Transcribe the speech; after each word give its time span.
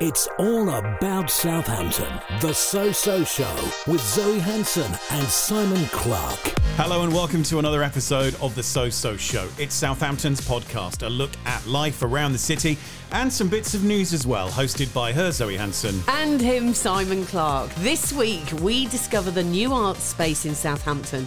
It's 0.00 0.28
all 0.38 0.70
about 0.70 1.28
Southampton. 1.28 2.20
The 2.40 2.54
So 2.54 2.92
So 2.92 3.24
Show 3.24 3.52
with 3.88 4.00
Zoe 4.00 4.38
Hanson 4.38 4.92
and 5.10 5.26
Simon 5.26 5.84
Clarke. 5.86 6.54
Hello 6.76 7.02
and 7.02 7.12
welcome 7.12 7.42
to 7.42 7.58
another 7.58 7.82
episode 7.82 8.36
of 8.40 8.54
the 8.54 8.62
So 8.62 8.90
So 8.90 9.16
Show. 9.16 9.48
It's 9.58 9.74
Southampton's 9.74 10.40
podcast, 10.40 11.04
a 11.04 11.10
look 11.10 11.32
at 11.46 11.66
life 11.66 12.04
around 12.04 12.30
the 12.30 12.38
city 12.38 12.78
and 13.10 13.32
some 13.32 13.48
bits 13.48 13.74
of 13.74 13.82
news 13.82 14.12
as 14.12 14.24
well, 14.24 14.48
hosted 14.48 14.94
by 14.94 15.12
her, 15.12 15.32
Zoe 15.32 15.56
Hanson. 15.56 16.00
And 16.06 16.40
him, 16.40 16.74
Simon 16.74 17.26
Clarke. 17.26 17.74
This 17.78 18.12
week, 18.12 18.52
we 18.60 18.86
discover 18.86 19.32
the 19.32 19.42
new 19.42 19.72
art 19.72 19.96
space 19.96 20.46
in 20.46 20.54
Southampton 20.54 21.26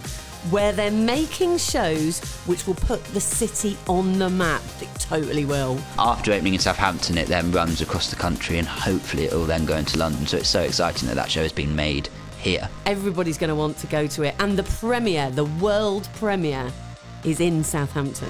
where 0.50 0.72
they're 0.72 0.90
making 0.90 1.56
shows 1.58 2.20
which 2.46 2.66
will 2.66 2.74
put 2.74 3.02
the 3.06 3.20
city 3.20 3.76
on 3.88 4.18
the 4.18 4.28
map. 4.28 4.62
It 4.80 4.88
totally 4.98 5.44
will. 5.44 5.78
After 5.98 6.32
opening 6.32 6.54
in 6.54 6.60
Southampton, 6.60 7.16
it 7.18 7.28
then 7.28 7.52
runs 7.52 7.80
across 7.80 8.10
the 8.10 8.16
country 8.16 8.58
and 8.58 8.66
hopefully 8.66 9.24
it 9.24 9.32
will 9.32 9.44
then 9.46 9.64
go 9.64 9.76
into 9.76 9.98
London. 9.98 10.26
So 10.26 10.38
it's 10.38 10.48
so 10.48 10.62
exciting 10.62 11.08
that 11.08 11.14
that 11.14 11.30
show 11.30 11.42
has 11.42 11.52
been 11.52 11.74
made 11.76 12.08
here. 12.40 12.68
Everybody's 12.86 13.38
going 13.38 13.48
to 13.50 13.54
want 13.54 13.78
to 13.78 13.86
go 13.86 14.06
to 14.08 14.22
it. 14.24 14.34
And 14.40 14.58
the 14.58 14.64
premiere, 14.64 15.30
the 15.30 15.44
world 15.44 16.08
premiere, 16.16 16.72
is 17.24 17.38
in 17.40 17.62
Southampton. 17.62 18.28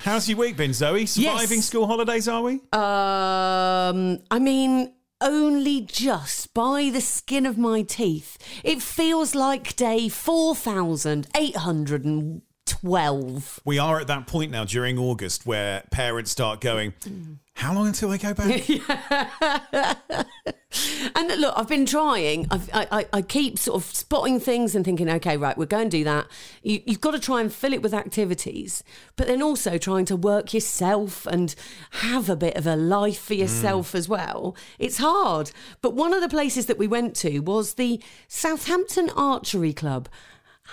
How's 0.00 0.28
your 0.28 0.38
week 0.38 0.56
been, 0.56 0.72
Zoe? 0.72 1.04
Surviving 1.04 1.58
Yes. 1.58 1.66
school 1.66 1.86
holidays, 1.86 2.28
are 2.28 2.40
we? 2.40 2.54
Um, 2.72 4.20
I 4.30 4.38
mean, 4.40 4.92
only 5.20 5.80
just 5.80 6.52
by 6.52 6.90
the 6.90 7.00
skin 7.00 7.46
of 7.46 7.56
my 7.56 7.82
teeth. 7.82 8.36
It 8.62 8.82
feels 8.82 9.34
like 9.34 9.76
day 9.76 10.08
4,812. 12.66 13.60
We 13.64 13.78
are 13.78 14.00
at 14.00 14.06
that 14.08 14.26
point 14.26 14.50
now 14.50 14.64
during 14.64 14.98
August 14.98 15.46
where 15.46 15.84
parents 15.90 16.30
start 16.30 16.60
going, 16.60 16.94
How 17.54 17.74
long 17.74 17.86
until 17.86 18.10
I 18.10 18.18
go 18.18 18.34
back? 18.34 20.26
And 21.14 21.40
look, 21.40 21.54
I've 21.56 21.68
been 21.68 21.86
trying. 21.86 22.46
I've, 22.50 22.68
I, 22.74 22.86
I, 22.90 23.06
I 23.14 23.22
keep 23.22 23.58
sort 23.58 23.82
of 23.82 23.96
spotting 23.96 24.38
things 24.38 24.74
and 24.74 24.84
thinking, 24.84 25.08
okay, 25.08 25.36
right, 25.36 25.56
we're 25.56 25.64
going 25.64 25.88
to 25.88 25.96
do 25.96 26.04
that. 26.04 26.26
You, 26.62 26.82
you've 26.84 27.00
got 27.00 27.12
to 27.12 27.18
try 27.18 27.40
and 27.40 27.50
fill 27.50 27.72
it 27.72 27.80
with 27.80 27.94
activities, 27.94 28.84
but 29.16 29.26
then 29.26 29.40
also 29.42 29.78
trying 29.78 30.04
to 30.06 30.16
work 30.16 30.52
yourself 30.52 31.26
and 31.26 31.54
have 32.02 32.28
a 32.28 32.36
bit 32.36 32.56
of 32.56 32.66
a 32.66 32.76
life 32.76 33.20
for 33.20 33.34
yourself 33.34 33.92
mm. 33.92 33.94
as 33.94 34.08
well. 34.08 34.54
It's 34.78 34.98
hard. 34.98 35.52
But 35.80 35.94
one 35.94 36.12
of 36.12 36.20
the 36.20 36.28
places 36.28 36.66
that 36.66 36.78
we 36.78 36.86
went 36.86 37.16
to 37.16 37.40
was 37.40 37.74
the 37.74 38.02
Southampton 38.28 39.08
Archery 39.16 39.72
Club. 39.72 40.08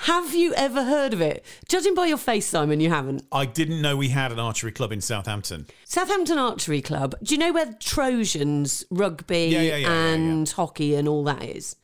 Have 0.01 0.33
you 0.33 0.53
ever 0.55 0.83
heard 0.83 1.13
of 1.13 1.21
it? 1.21 1.45
Judging 1.67 1.93
by 1.93 2.07
your 2.07 2.17
face, 2.17 2.45
Simon, 2.45 2.79
you 2.79 2.89
haven't. 2.89 3.25
I 3.31 3.45
didn't 3.45 3.81
know 3.81 3.95
we 3.95 4.09
had 4.09 4.31
an 4.31 4.39
archery 4.39 4.71
club 4.71 4.91
in 4.91 5.01
Southampton. 5.01 5.67
Southampton 5.85 6.37
Archery 6.37 6.81
Club. 6.81 7.15
Do 7.23 7.33
you 7.33 7.39
know 7.39 7.53
where 7.53 7.73
Trojans 7.79 8.83
rugby 8.89 9.47
Yeah, 9.47 9.61
yeah, 9.61 9.75
yeah, 9.75 9.87
yeah, 9.87 10.13
and 10.13 10.49
hockey 10.49 10.95
and 10.95 11.07
all 11.07 11.23
that 11.25 11.43
is? 11.43 11.75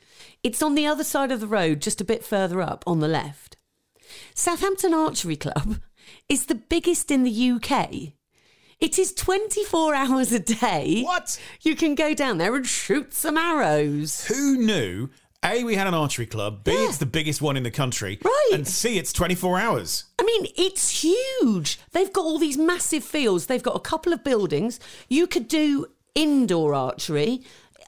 It's 0.44 0.62
on 0.64 0.76
the 0.76 0.86
other 0.86 1.04
side 1.04 1.32
of 1.32 1.40
the 1.40 1.48
road, 1.48 1.82
just 1.82 2.02
a 2.02 2.06
bit 2.06 2.26
further 2.26 2.62
up 2.62 2.84
on 2.88 3.00
the 3.00 3.08
left. 3.08 3.58
Southampton 4.34 4.94
Archery 4.94 5.36
Club 5.36 5.80
is 6.30 6.48
the 6.48 6.56
biggest 6.56 7.12
in 7.12 7.24
the 7.24 7.52
UK. 7.52 8.14
It 8.80 8.98
is 8.98 9.14
24 9.14 9.94
hours 9.96 10.32
a 10.32 10.40
day. 10.40 11.04
What? 11.04 11.40
You 11.62 11.76
can 11.76 11.96
go 11.96 12.14
down 12.14 12.38
there 12.38 12.56
and 12.56 12.66
shoot 12.66 13.14
some 13.14 13.38
arrows. 13.38 14.26
Who 14.26 14.58
knew? 14.58 15.10
A, 15.44 15.64
we 15.64 15.76
had 15.76 15.88
an 15.88 15.94
archery 15.94 16.26
club. 16.26 16.64
B, 16.66 16.72
Yeah. 16.74 16.90
it's 16.90 16.98
the 16.98 17.06
biggest 17.06 17.42
one 17.42 17.56
in 17.56 17.64
the 17.64 17.72
country. 17.72 18.20
Right. 18.24 18.50
And 18.54 18.68
C, 18.68 18.98
it's 18.98 19.14
24 19.14 19.60
hours. 19.60 20.04
I 20.20 20.24
mean, 20.24 20.48
it's 20.58 21.02
huge. 21.02 21.80
They've 21.92 22.12
got 22.12 22.26
all 22.26 22.38
these 22.40 22.58
massive 22.58 23.04
fields. 23.06 23.46
They've 23.46 23.64
got 23.64 23.76
a 23.76 23.80
couple 23.80 24.12
of 24.12 24.24
buildings. 24.24 24.80
You 25.08 25.28
could 25.28 25.48
do 25.48 25.86
indoor 26.14 26.74
archery. 26.74 27.42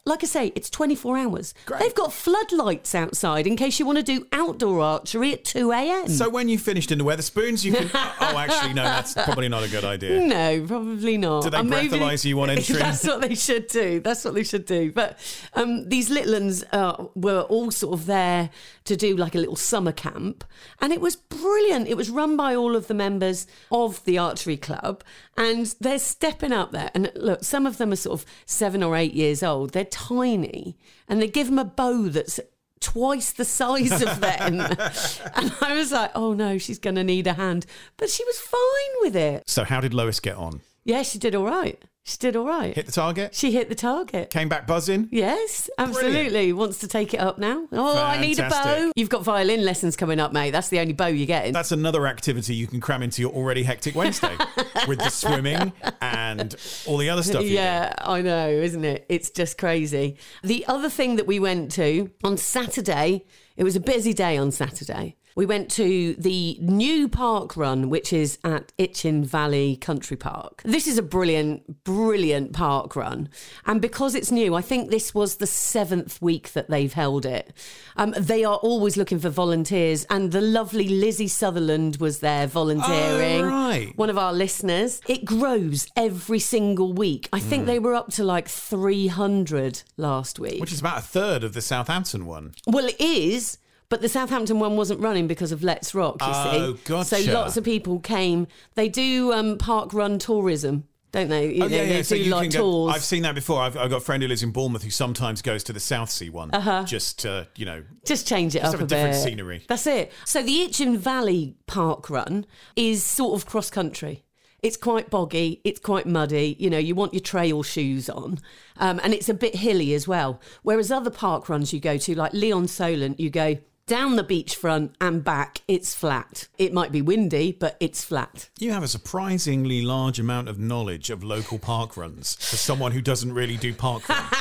Like 0.06 0.24
I 0.24 0.28
say, 0.28 0.52
it's 0.56 0.70
24 0.70 1.18
hours. 1.18 1.54
Great. 1.66 1.80
They've 1.80 1.96
got 1.96 2.12
floodlights 2.12 2.94
outside 2.96 3.48
in 3.48 3.56
case 3.56 3.80
you 3.80 3.86
want 3.86 3.98
to 4.00 4.03
do 4.03 4.28
outdoor 4.31 4.81
archery 4.81 5.34
at 5.34 5.46
2 5.46 5.72
a.m. 5.72 6.08
So 6.08 6.30
when 6.30 6.50
you 6.50 6.58
finished 6.58 6.92
in 6.92 6.98
the 6.98 7.03
Wetherspoons, 7.03 7.64
you 7.64 7.74
can. 7.74 7.90
oh, 7.94 8.38
actually, 8.38 8.74
no, 8.74 8.84
that's 8.84 9.14
probably 9.14 9.48
not 9.48 9.64
a 9.64 9.70
good 9.70 9.86
idea. 9.86 10.20
no, 10.22 10.66
probably 10.66 11.18
not. 11.18 11.44
Do 11.44 11.50
they 11.52 11.58
And 11.59 11.72
breathalyse 11.72 12.25
you 12.25 12.40
on 12.42 12.50
entry? 12.52 12.75
That's 12.75 13.06
what 13.06 13.22
they 13.22 13.36
should 13.36 13.68
do. 13.68 14.00
That's 14.00 14.25
what 14.25 14.34
they 14.34 14.44
should 14.44 14.66
do. 14.66 14.92
But 14.92 15.20
um, 15.53 15.88
these 15.88 16.09
little 16.09 16.34
ones 16.52 16.64
uh, 16.72 17.06
were 17.16 17.42
all 17.42 17.72
sort 17.72 17.94
of 17.94 18.06
there 18.06 18.50
to 18.86 18.96
do 18.96 19.16
like 19.16 19.36
a 19.36 19.38
little 19.38 19.56
summer 19.56 19.92
camp. 19.92 20.44
And 20.80 20.92
it 20.92 21.02
was 21.02 21.16
brilliant. 21.16 21.88
It 21.88 21.96
was 21.96 22.09
run 22.09 22.36
by 22.36 22.56
all 22.56 22.75
of 22.75 22.88
the 22.88 22.94
members 22.94 23.48
of 23.72 24.04
the 24.06 24.18
archery 24.18 24.58
club. 24.58 25.04
And 25.38 25.74
they're 25.80 26.00
stepping 26.00 26.52
up 26.52 26.72
there. 26.72 26.92
And 26.94 27.12
look, 27.16 27.44
some 27.44 27.66
of 27.66 27.78
them 27.78 27.92
are 27.92 27.98
sort 27.98 28.20
of 28.20 28.25
seven 28.46 28.84
or 28.84 28.96
eight 28.96 29.14
years 29.14 29.44
old. 29.44 29.72
They're 29.72 29.86
tiny. 29.91 30.78
And 31.07 31.22
they 31.22 31.28
give 31.28 31.47
them 31.47 31.59
a 31.59 31.66
bow 31.66 32.09
that's 32.09 32.40
twice 32.79 33.31
the 33.31 33.46
size 33.46 34.02
of 34.02 34.19
them. 34.19 34.59
and 35.35 35.53
I 35.62 35.75
was 35.75 35.91
like, 35.91 36.12
oh 36.16 36.34
no, 36.34 36.57
she's 36.57 36.79
going 36.79 36.96
to 36.96 37.03
need 37.03 37.28
a 37.28 37.34
hand. 37.34 37.66
But 37.97 38.09
she 38.09 38.24
was 38.25 38.40
fine 38.40 39.01
with 39.01 39.16
it. 39.16 39.44
So 39.47 39.63
how 39.63 39.80
did 39.80 39.94
Lois 39.94 40.19
get 40.19 40.35
on? 40.35 40.62
Yeah, 40.84 41.03
she 41.03 41.19
did 41.19 41.35
all 41.35 41.46
right. 41.46 41.81
She 42.03 42.17
did 42.17 42.35
all 42.35 42.45
right. 42.47 42.73
Hit 42.75 42.88
the 42.88 42.91
target? 42.91 43.35
She 43.35 43.51
hit 43.51 43.69
the 43.69 43.75
target. 43.75 44.31
Came 44.31 44.50
back 44.50 44.66
buzzing? 44.66 45.07
Yes, 45.12 45.69
absolutely. 45.78 46.51
Wants 46.51 46.79
to 46.79 46.88
take 46.88 47.13
it 47.13 47.19
up 47.19 47.38
now. 47.38 47.67
Oh, 47.72 47.95
I 47.95 48.19
need 48.19 48.39
a 48.39 48.50
bow. 48.50 48.91
You've 48.95 49.09
got 49.09 49.23
violin 49.23 49.63
lessons 49.63 49.95
coming 49.95 50.19
up, 50.19 50.34
mate. 50.34 50.50
That's 50.50 50.69
the 50.69 50.79
only 50.79 50.94
bow 50.94 51.07
you're 51.07 51.28
getting. 51.28 51.53
That's 51.53 51.72
another 51.72 52.07
activity 52.07 52.56
you 52.56 52.66
can 52.66 52.79
cram 52.79 53.03
into 53.03 53.22
your 53.22 53.31
already 53.31 53.62
hectic 53.62 53.94
Wednesday 53.94 54.35
with 54.88 54.97
the 54.97 55.09
swimming 55.09 55.73
and 56.01 56.56
all 56.88 56.97
the 56.97 57.09
other 57.09 57.22
stuff. 57.22 57.44
you 57.44 57.50
do. 57.50 57.53
yeah, 57.56 57.94
I 58.00 58.22
know, 58.23 58.50
isn't 58.50 58.83
it? 58.83 59.06
It's 59.07 59.29
just 59.29 59.59
crazy. 59.59 60.18
The 60.44 60.66
other 60.68 60.89
thing 60.89 61.18
that 61.18 61.28
we 61.28 61.39
went 61.39 61.72
to 61.73 62.09
on 62.23 62.35
Saturday, 62.38 63.25
it 63.57 63.63
was 63.63 63.75
a 63.75 63.79
busy 63.79 64.13
day 64.13 64.38
on 64.38 64.51
Saturday. 64.51 65.18
We 65.36 65.46
went 65.46 65.72
to 65.72 66.14
the 66.16 66.58
new 66.62 67.08
park 67.08 67.56
run, 67.56 67.90
which 67.90 68.12
is 68.12 68.38
at 68.44 68.74
Itchen 68.78 69.24
Valley 69.24 69.78
Country 69.78 70.18
Park. 70.18 70.62
This 70.66 70.88
is 70.88 70.97
a 70.97 71.02
brilliant, 71.02 71.84
brilliant 71.86 72.52
park 72.53 72.96
run. 72.96 73.30
And 73.66 73.81
because 73.81 74.14
it's 74.14 74.31
new, 74.31 74.56
I 74.56 74.62
think 74.62 74.90
this 74.92 75.14
was 75.16 75.38
the 75.38 75.47
seventh 75.47 76.22
week 76.22 76.52
that 76.53 76.69
they've 76.69 76.92
held 76.92 77.25
it. 77.25 77.53
Um, 77.96 78.14
they 78.18 78.44
are 78.44 78.58
always 78.58 78.97
looking 78.97 79.19
for 79.19 79.30
volunteers. 79.30 80.06
And 80.09 80.31
the 80.34 80.42
lovely 80.42 80.90
Lizzie 80.90 81.28
Sutherland 81.30 81.98
was 81.98 82.19
there 82.19 82.46
volunteering 82.48 83.46
Oh, 83.46 83.48
right. 83.48 83.94
one 83.96 84.09
of 84.09 84.18
our 84.18 84.34
listeners. 84.34 85.00
It 85.08 85.24
grows 85.24 85.88
every 85.96 86.40
single 86.40 86.92
week. 86.94 87.30
I 87.31 87.40
Hmm. 87.40 87.48
think 87.50 87.66
they 87.68 87.80
were 87.80 87.96
up 87.96 88.12
to 88.13 88.24
like 88.25 88.50
300 88.50 89.84
last 89.98 90.40
week. 90.40 90.59
Which 90.59 90.74
is 90.74 90.80
about 90.80 90.98
a 90.98 91.02
third 91.02 91.44
of 91.44 91.53
the 91.53 91.62
Southampton 91.62 92.25
one. 92.25 92.53
well, 92.68 92.86
it 92.88 93.00
is. 93.00 93.58
But 93.91 94.02
the 94.02 94.09
Southampton 94.09 94.57
one 94.57 94.75
wasn't 94.78 95.02
running 95.02 95.28
because 95.28 95.52
of 95.52 95.62
Let's 95.63 95.94
Rock, 95.94 96.16
you 96.22 96.28
Oh, 96.29 96.74
see. 96.75 96.81
gotcha. 96.85 97.22
So 97.24 97.31
lots 97.34 97.57
of 97.57 97.63
people 97.63 98.00
came. 98.00 98.47
They 98.75 98.90
do 98.90 99.34
um, 99.34 99.57
park 99.59 99.94
run 99.94 100.18
tourism, 100.18 100.85
don't 101.12 101.28
they? 101.28 101.53
You 101.53 101.66
Oh, 101.66 101.68
know, 101.68 101.75
yeah, 101.75 101.84
they 101.85 101.96
yeah. 101.97 102.01
So 102.01 102.16
do 102.16 102.24
you 102.24 102.31
like 102.31 102.51
go. 102.51 102.59
tours. 102.59 102.96
I've 102.96 103.03
seen 103.03 103.24
that 103.24 103.35
before. 103.35 103.62
I've, 103.62 103.75
I've 103.75 103.90
got 103.90 103.97
a 103.97 104.00
friend 104.00 104.24
who 104.24 104.30
lives 104.30 104.44
in 104.44 104.51
Bournemouth 104.51 104.81
who 104.84 104.90
sometimes 104.91 105.41
goes 105.41 105.63
to 105.66 105.74
the 105.74 105.80
Southsea 105.81 106.31
one 106.31 106.51
just 106.88 107.19
to, 107.19 107.47
you 107.57 107.66
know, 107.66 107.84
Just 108.06 108.25
change 108.28 108.56
it 108.56 108.62
Just 108.62 108.74
up 108.75 108.80
have 108.80 108.81
a, 108.81 108.85
a 108.85 108.88
different 108.88 109.13
bit. 109.16 109.22
scenery. 109.24 109.63
That's 109.68 109.85
it. 109.85 110.13
So 110.25 110.41
the 110.41 110.68
Itchen 110.69 110.96
Valley 110.97 111.57
Park 111.68 112.09
Run 112.09 112.46
is 112.78 113.03
sort 113.03 113.40
of 113.40 113.46
cross 113.46 113.69
country. 113.69 114.24
It's 114.63 114.78
quite 114.78 115.09
boggy. 115.09 115.59
It's 115.66 115.81
quite 115.81 116.06
muddy. 116.06 116.56
You 116.59 116.69
know, 116.69 116.78
you 116.78 116.96
want 116.96 117.13
your 117.13 117.19
trail 117.22 117.62
shoes 117.62 118.09
on, 118.09 118.40
um, 118.78 119.01
and 119.03 119.13
it's 119.13 119.28
a 119.28 119.34
bit 119.34 119.56
hilly 119.56 119.94
as 119.96 120.07
well. 120.07 120.40
Whereas 120.63 120.91
other 120.91 121.09
park 121.09 121.50
runs 121.50 121.74
you 121.74 121.80
go 121.81 121.97
to, 121.97 122.16
like 122.16 122.31
Lee-on-Solent, 122.34 123.19
you 123.19 123.30
go 123.31 123.57
down 123.91 124.16
the 124.16 124.24
beachfront 124.24 124.94
and 125.02 125.22
back. 125.22 125.59
It's 125.68 125.94
flat. 125.94 126.47
It 126.57 126.72
might 126.72 126.94
be 126.94 127.02
windy, 127.02 127.52
but 127.52 127.75
it's 127.81 128.06
flat. 128.06 128.47
you 128.57 128.72
have 128.72 128.84
a 128.84 128.88
surprisingly 128.88 129.81
large 129.81 130.18
amount 130.18 130.47
of 130.47 130.57
knowledge 130.57 131.09
of 131.09 131.25
local 131.25 131.59
park 131.59 131.98
runs 131.98 132.36
for 132.36 132.56
someone 132.56 132.94
who 132.94 133.01
doesn't 133.01 133.33
really 133.33 133.57
do 133.57 133.74
park 133.74 134.07
runs. 134.07 134.31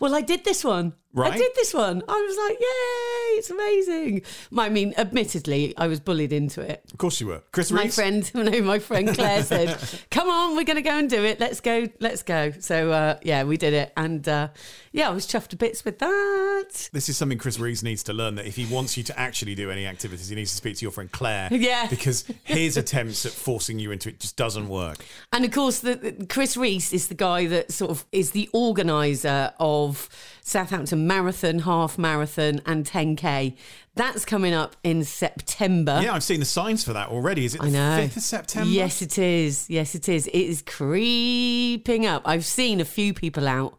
Well, 0.00 0.14
I 0.14 0.20
did 0.20 0.44
this 0.44 0.62
one. 0.64 0.92
Right. 1.18 1.32
I 1.32 1.36
did 1.36 1.52
this 1.56 1.74
one. 1.74 2.02
I 2.08 2.12
was 2.12 2.36
like, 2.48 2.58
yay, 2.60 3.38
it's 3.38 3.50
amazing. 3.50 4.22
I 4.56 4.68
mean, 4.68 4.94
admittedly, 4.96 5.74
I 5.76 5.86
was 5.86 6.00
bullied 6.00 6.32
into 6.32 6.60
it. 6.60 6.82
of 6.92 6.98
course 6.98 7.20
you 7.20 7.26
were. 7.28 7.42
Chris 7.52 7.70
My 7.70 7.82
Reeves? 7.82 7.94
friend, 7.94 8.34
no, 8.52 8.60
my 8.62 8.78
friend 8.78 9.14
Claire 9.14 9.42
said, 9.42 9.78
"Come 10.10 10.28
on, 10.30 10.56
we're 10.56 10.64
going 10.64 10.76
to 10.76 10.82
go 10.82 10.96
and 10.98 11.08
do 11.10 11.24
it. 11.24 11.40
Let's 11.40 11.60
go, 11.60 11.86
let's 12.00 12.22
go." 12.22 12.52
So 12.60 12.90
uh, 12.92 13.18
yeah, 13.22 13.44
we 13.44 13.56
did 13.56 13.72
it, 13.74 13.92
and 13.96 14.26
uh, 14.28 14.48
yeah, 14.92 15.08
I 15.08 15.12
was 15.12 15.26
chuffed 15.26 15.48
to 15.48 15.56
bits 15.56 15.84
with 15.84 15.98
that. 15.98 16.88
This 16.92 17.08
is 17.08 17.16
something 17.16 17.38
Chris 17.38 17.58
Reeves 17.58 17.82
needs 17.82 18.02
to 18.04 18.12
learn 18.12 18.34
that 18.36 18.46
if 18.46 18.56
he 18.56 18.66
wants 18.66 18.96
you 18.96 19.02
to 19.04 19.18
actually 19.18 19.54
do 19.54 19.70
any 19.70 19.86
activities, 19.86 20.28
he 20.28 20.34
needs 20.36 20.50
to 20.50 20.56
speak 20.56 20.76
to 20.78 20.84
your 20.84 20.92
friend 20.92 21.10
Claire. 21.12 21.48
Yeah. 21.58 21.86
Because 21.88 22.24
his 22.44 22.76
attempts 22.76 23.26
at 23.26 23.32
forcing 23.32 23.78
you 23.80 23.90
into 23.90 24.08
it 24.08 24.20
just 24.20 24.36
doesn't 24.36 24.68
work. 24.68 25.04
And 25.32 25.44
of 25.44 25.50
course, 25.50 25.80
the, 25.80 25.96
the- 25.96 26.26
Chris 26.26 26.56
Reese 26.56 26.92
is 26.92 27.08
the 27.08 27.14
guy 27.14 27.46
that 27.46 27.72
sort 27.72 27.90
of 27.90 28.04
is 28.12 28.30
the 28.30 28.48
organizer 28.52 29.52
of 29.58 30.08
Southampton 30.48 31.06
marathon, 31.06 31.58
half 31.58 31.98
marathon, 31.98 32.62
and 32.64 32.86
10k. 32.86 33.54
That's 33.96 34.24
coming 34.24 34.54
up 34.54 34.76
in 34.82 35.04
September. 35.04 36.00
Yeah, 36.02 36.14
I've 36.14 36.22
seen 36.22 36.40
the 36.40 36.46
signs 36.46 36.82
for 36.82 36.94
that 36.94 37.10
already. 37.10 37.44
Is 37.44 37.54
it 37.54 37.60
the 37.60 37.66
I 37.66 37.70
know. 37.70 37.98
5th 38.06 38.16
of 38.16 38.22
September? 38.22 38.70
Yes, 38.70 39.02
it 39.02 39.18
is. 39.18 39.68
Yes, 39.68 39.94
it 39.94 40.08
is. 40.08 40.26
It 40.26 40.32
is 40.38 40.62
creeping 40.62 42.06
up. 42.06 42.22
I've 42.24 42.46
seen 42.46 42.80
a 42.80 42.86
few 42.86 43.12
people 43.12 43.46
out 43.46 43.76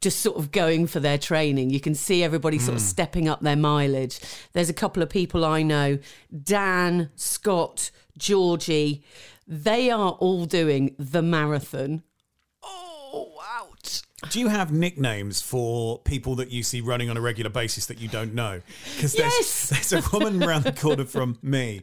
just 0.00 0.20
sort 0.20 0.36
of 0.36 0.52
going 0.52 0.86
for 0.86 1.00
their 1.00 1.18
training. 1.18 1.70
You 1.70 1.80
can 1.80 1.94
see 1.96 2.22
everybody 2.22 2.58
sort 2.58 2.70
Hmm. 2.70 2.76
of 2.76 2.82
stepping 2.82 3.28
up 3.28 3.40
their 3.40 3.56
mileage. 3.56 4.20
There's 4.52 4.68
a 4.70 4.72
couple 4.74 5.02
of 5.02 5.08
people 5.10 5.44
I 5.44 5.62
know 5.62 5.98
Dan, 6.44 7.10
Scott, 7.16 7.90
Georgie. 8.16 9.02
They 9.48 9.90
are 9.90 10.12
all 10.12 10.44
doing 10.46 10.94
the 11.00 11.22
marathon. 11.22 12.02
Oh, 12.62 13.32
ouch. 13.58 13.71
Do 14.30 14.40
you 14.40 14.48
have 14.48 14.72
nicknames 14.72 15.40
for 15.42 15.98
people 16.00 16.36
that 16.36 16.50
you 16.50 16.62
see 16.62 16.80
running 16.80 17.10
on 17.10 17.16
a 17.16 17.20
regular 17.20 17.50
basis 17.50 17.86
that 17.86 18.00
you 18.00 18.08
don't 18.08 18.34
know? 18.34 18.60
Because 18.96 19.12
there's, 19.14 19.32
Yes. 19.34 19.68
there's 19.90 20.06
a 20.06 20.10
woman 20.16 20.42
around 20.42 20.64
the 20.64 20.72
corner 20.72 21.04
from 21.04 21.38
me 21.42 21.82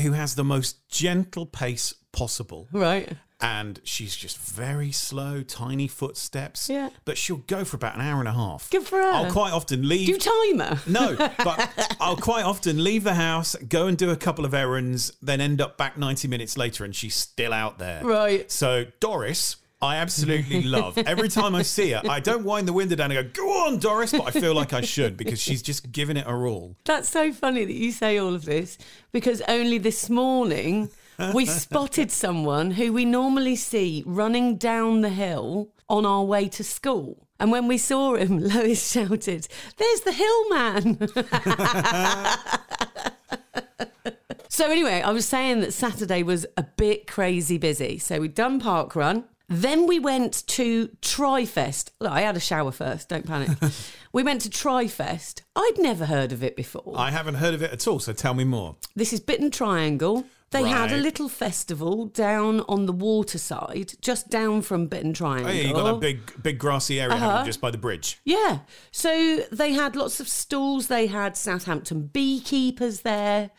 who 0.00 0.12
has 0.12 0.34
the 0.34 0.44
most 0.44 0.88
gentle 0.88 1.46
pace 1.46 1.94
possible. 2.12 2.68
Right. 2.72 3.12
And 3.40 3.80
she's 3.84 4.16
just 4.16 4.38
very 4.38 4.90
slow, 4.92 5.42
tiny 5.42 5.88
footsteps. 5.88 6.70
Yeah. 6.70 6.88
But 7.04 7.18
she'll 7.18 7.36
go 7.46 7.64
for 7.64 7.76
about 7.76 7.94
an 7.94 8.00
hour 8.00 8.18
and 8.18 8.28
a 8.28 8.32
half. 8.32 8.70
Good 8.70 8.84
for 8.84 8.96
her. 8.96 9.08
I'll 9.08 9.30
quite 9.30 9.52
often 9.52 9.86
leave. 9.86 10.06
Do 10.06 10.12
you 10.12 10.18
timer? 10.54 10.78
No, 10.86 11.14
but 11.44 11.96
I'll 12.00 12.16
quite 12.16 12.44
often 12.44 12.82
leave 12.82 13.04
the 13.04 13.14
house, 13.14 13.54
go 13.68 13.86
and 13.88 13.96
do 13.98 14.10
a 14.10 14.16
couple 14.16 14.44
of 14.46 14.54
errands, 14.54 15.12
then 15.20 15.40
end 15.42 15.60
up 15.60 15.76
back 15.76 15.98
90 15.98 16.28
minutes 16.28 16.56
later 16.56 16.84
and 16.84 16.94
she's 16.96 17.14
still 17.14 17.52
out 17.52 17.78
there. 17.78 18.02
Right. 18.02 18.50
So, 18.50 18.86
Doris, 19.00 19.56
I 19.82 19.96
absolutely 19.96 20.62
love. 20.62 20.96
Every 20.96 21.28
time 21.28 21.54
I 21.54 21.62
see 21.62 21.90
her, 21.90 22.00
I 22.08 22.18
don't 22.18 22.44
wind 22.44 22.66
the 22.66 22.72
window 22.72 22.96
down 22.96 23.12
and 23.12 23.32
go, 23.34 23.42
go 23.42 23.66
on, 23.66 23.78
Doris, 23.78 24.12
but 24.12 24.26
I 24.26 24.30
feel 24.30 24.54
like 24.54 24.72
I 24.72 24.80
should 24.80 25.16
because 25.16 25.38
she's 25.40 25.60
just 25.60 25.92
giving 25.92 26.16
it 26.16 26.26
her 26.26 26.46
all. 26.46 26.76
That's 26.84 27.10
so 27.10 27.32
funny 27.32 27.64
that 27.64 27.74
you 27.74 27.92
say 27.92 28.16
all 28.16 28.34
of 28.34 28.46
this 28.46 28.78
because 29.12 29.42
only 29.48 29.76
this 29.78 30.08
morning 30.08 30.88
we 31.34 31.44
spotted 31.46 32.10
someone 32.10 32.72
who 32.72 32.92
we 32.92 33.04
normally 33.04 33.56
see 33.56 34.02
running 34.06 34.56
down 34.56 35.02
the 35.02 35.10
hill 35.10 35.68
on 35.88 36.06
our 36.06 36.24
way 36.24 36.48
to 36.48 36.64
school. 36.64 37.26
And 37.38 37.52
when 37.52 37.68
we 37.68 37.76
saw 37.76 38.14
him, 38.16 38.38
Lois 38.42 38.90
shouted, 38.90 39.46
There's 39.76 40.00
the 40.00 40.12
hill 40.12 40.48
man. 40.48 40.98
so, 44.48 44.70
anyway, 44.70 45.02
I 45.02 45.10
was 45.10 45.26
saying 45.26 45.60
that 45.60 45.74
Saturday 45.74 46.22
was 46.22 46.46
a 46.56 46.62
bit 46.62 47.06
crazy 47.06 47.58
busy. 47.58 47.98
So, 47.98 48.20
we'd 48.20 48.34
done 48.34 48.58
Park 48.58 48.96
Run. 48.96 49.24
Then 49.48 49.86
we 49.86 49.98
went 50.00 50.44
to 50.48 50.88
TriFest. 51.02 51.90
Look, 52.00 52.10
I 52.12 52.22
had 52.22 52.36
a 52.36 52.40
shower 52.40 52.72
first, 52.72 53.08
don't 53.08 53.26
panic. 53.26 53.50
we 54.12 54.22
went 54.22 54.40
to 54.42 54.48
TriFest. 54.50 55.42
I'd 55.54 55.74
never 55.78 56.06
heard 56.06 56.32
of 56.32 56.42
it 56.42 56.56
before. 56.56 56.94
I 56.96 57.10
haven't 57.10 57.34
heard 57.36 57.54
of 57.54 57.62
it 57.62 57.70
at 57.72 57.86
all, 57.86 58.00
so 58.00 58.12
tell 58.12 58.34
me 58.34 58.44
more. 58.44 58.76
This 58.96 59.12
is 59.12 59.20
Bitterne 59.20 59.52
Triangle. 59.52 60.24
They 60.52 60.62
had 60.62 60.90
a 60.92 60.96
little 60.96 61.28
festival 61.28 62.06
down 62.06 62.60
on 62.68 62.86
the 62.86 62.92
waterside, 62.92 63.92
just 64.00 64.30
down 64.30 64.62
from 64.62 64.88
Bitterne 64.88 65.12
Triangle. 65.14 65.48
Oh, 65.50 65.52
yeah, 65.52 65.62
you 65.68 65.74
got 65.74 65.84
that 65.94 66.00
big, 66.00 66.42
big 66.42 66.58
grassy 66.58 67.00
area 67.00 67.14
Uh-huh. 67.16 67.44
just 67.44 67.60
by 67.60 67.70
the 67.70 67.76
bridge. 67.78 68.20
Yeah. 68.24 68.60
So 68.90 69.38
they 69.52 69.72
had 69.72 69.96
lots 69.96 70.18
of 70.18 70.28
stalls. 70.28 70.86
They 70.86 71.08
had 71.08 71.36
Southampton 71.36 72.06
beekeepers 72.06 73.00
there. 73.02 73.50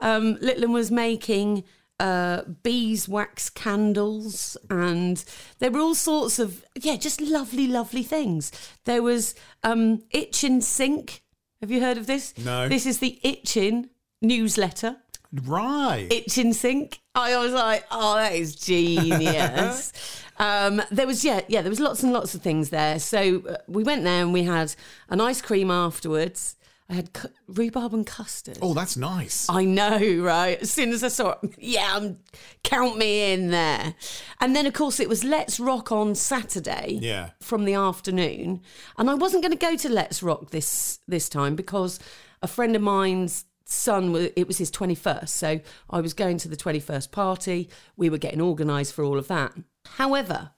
Um, 0.00 0.36
Litland 0.38 0.72
was 0.72 0.90
making 0.90 1.62
uh, 2.00 2.44
beeswax 2.62 3.50
candles, 3.50 4.56
and 4.70 5.22
there 5.58 5.70
were 5.70 5.80
all 5.80 5.94
sorts 5.94 6.38
of 6.38 6.64
yeah, 6.74 6.96
just 6.96 7.20
lovely, 7.20 7.66
lovely 7.66 8.02
things. 8.02 8.50
There 8.86 9.02
was 9.02 9.34
um, 9.62 9.98
Itchen 10.14 10.62
Sync. 10.62 11.22
Have 11.60 11.70
you 11.70 11.80
heard 11.80 11.98
of 11.98 12.06
this? 12.06 12.36
No. 12.38 12.68
This 12.68 12.86
is 12.86 12.98
the 13.00 13.20
Itchen 13.22 13.90
newsletter. 14.22 14.96
Right. 15.44 16.08
Itchen 16.10 16.54
Sync. 16.54 17.00
I 17.14 17.36
was 17.36 17.52
like, 17.52 17.84
oh, 17.90 18.14
that 18.14 18.32
is 18.32 18.56
genius. 18.56 19.92
um, 20.38 20.80
there 20.90 21.06
was 21.06 21.22
yeah, 21.22 21.42
yeah, 21.48 21.60
there 21.60 21.70
was 21.70 21.80
lots 21.80 22.02
and 22.02 22.14
lots 22.14 22.34
of 22.34 22.40
things 22.40 22.70
there. 22.70 22.98
So 22.98 23.42
uh, 23.46 23.56
we 23.68 23.84
went 23.84 24.04
there 24.04 24.22
and 24.22 24.32
we 24.32 24.44
had 24.44 24.74
an 25.10 25.20
ice 25.20 25.42
cream 25.42 25.70
afterwards. 25.70 26.56
I 26.90 26.94
had 26.94 27.12
cu- 27.12 27.28
rhubarb 27.46 27.94
and 27.94 28.04
custard. 28.04 28.58
oh, 28.60 28.74
that's 28.74 28.96
nice. 28.96 29.46
I 29.48 29.64
know, 29.64 29.98
right? 30.22 30.60
As 30.60 30.72
soon 30.72 30.90
as 30.90 31.04
I 31.04 31.08
saw 31.08 31.36
it, 31.42 31.54
yeah, 31.56 31.94
um, 31.94 32.18
count 32.64 32.98
me 32.98 33.32
in 33.32 33.50
there. 33.50 33.94
And 34.40 34.56
then, 34.56 34.66
of 34.66 34.72
course, 34.74 34.98
it 34.98 35.08
was 35.08 35.22
Let's 35.22 35.60
Rock 35.60 35.92
on 35.92 36.16
Saturday 36.16 36.98
Yeah. 37.00 37.30
from 37.40 37.64
the 37.64 37.74
afternoon. 37.74 38.60
And 38.98 39.08
I 39.08 39.14
wasn't 39.14 39.42
going 39.44 39.56
to 39.56 39.58
go 39.58 39.76
to 39.76 39.88
Let's 39.88 40.20
Rock 40.22 40.50
this 40.50 40.98
this 41.06 41.28
time 41.28 41.54
because 41.54 42.00
a 42.42 42.48
friend 42.48 42.74
of 42.74 42.82
mine's 42.82 43.44
son 43.64 44.10
was 44.10 44.30
it 44.34 44.48
was 44.48 44.58
his 44.58 44.68
21st 44.68 45.28
so 45.28 45.60
i 45.90 46.00
was 46.00 46.12
going 46.12 46.36
to 46.36 46.48
the 46.48 46.56
21st 46.56 47.12
party 47.12 47.70
we 47.96 48.10
were 48.10 48.18
getting 48.18 48.40
organised 48.40 48.92
for 48.92 49.04
all 49.04 49.16
of 49.16 49.28
that 49.28 49.52
however 49.96 50.50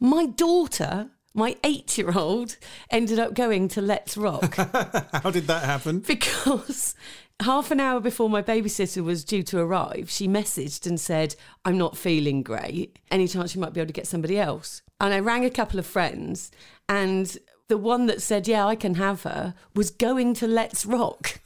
my 0.00 0.26
daughter 0.26 1.08
my 1.36 1.56
eight 1.62 1.96
year 1.96 2.10
old 2.16 2.56
ended 2.90 3.18
up 3.18 3.34
going 3.34 3.68
to 3.68 3.80
let's 3.80 4.16
rock 4.16 4.54
How 4.56 5.30
did 5.30 5.46
that 5.46 5.62
happen? 5.64 6.00
because 6.00 6.94
half 7.40 7.70
an 7.70 7.78
hour 7.78 8.00
before 8.00 8.30
my 8.30 8.42
babysitter 8.42 9.04
was 9.04 9.22
due 9.22 9.42
to 9.44 9.58
arrive, 9.60 10.08
she 10.10 10.26
messaged 10.26 10.86
and 10.86 10.98
said, 10.98 11.36
I'm 11.64 11.76
not 11.78 11.96
feeling 11.96 12.42
great. 12.42 12.98
Any 13.10 13.28
chance 13.28 13.54
you 13.54 13.60
might 13.60 13.74
be 13.74 13.80
able 13.80 13.88
to 13.88 13.92
get 13.92 14.06
somebody 14.06 14.38
else? 14.38 14.82
And 15.00 15.12
I 15.12 15.20
rang 15.20 15.44
a 15.44 15.50
couple 15.50 15.78
of 15.78 15.84
friends, 15.86 16.50
and 16.88 17.36
the 17.68 17.76
one 17.76 18.06
that 18.06 18.22
said, 18.22 18.48
Yeah, 18.48 18.64
I 18.66 18.76
can 18.76 18.94
have 18.94 19.24
her, 19.24 19.52
was 19.74 19.90
going 19.90 20.32
to 20.34 20.46
Let's 20.46 20.86
Rock. 20.86 21.38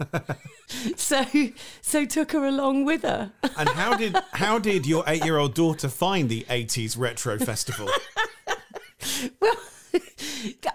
so 0.96 1.24
so 1.80 2.04
took 2.04 2.30
her 2.30 2.44
along 2.46 2.84
with 2.84 3.02
her. 3.02 3.32
And 3.56 3.68
how 3.70 3.96
did 3.96 4.16
how 4.34 4.60
did 4.60 4.86
your 4.86 5.02
eight 5.08 5.24
year 5.24 5.38
old 5.38 5.54
daughter 5.54 5.88
find 5.88 6.28
the 6.28 6.42
80s 6.48 6.96
retro 6.96 7.38
festival? 7.38 7.88
Well, 9.40 9.56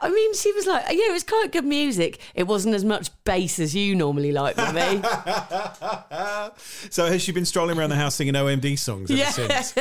I 0.02 0.10
mean, 0.10 0.34
she 0.36 0.52
was 0.54 0.66
like, 0.66 0.86
yeah, 0.90 1.10
it 1.10 1.12
was 1.14 1.24
quite 1.24 1.52
good 1.52 1.66
music. 1.66 2.20
It 2.34 2.44
wasn't 2.44 2.76
as 2.76 2.84
much 2.86 3.10
bass 3.24 3.60
as 3.60 3.76
you 3.76 3.96
normally 3.96 4.32
like 4.32 4.56
with 4.58 4.74
me. 4.74 5.02
so 6.90 7.06
has 7.08 7.22
she 7.22 7.32
been 7.32 7.46
strolling 7.46 7.78
around 7.78 7.90
the 7.90 7.96
house 7.96 8.16
singing 8.16 8.34
OMD 8.34 8.78
songs 8.78 9.10
ever 9.12 9.32
since? 9.32 9.74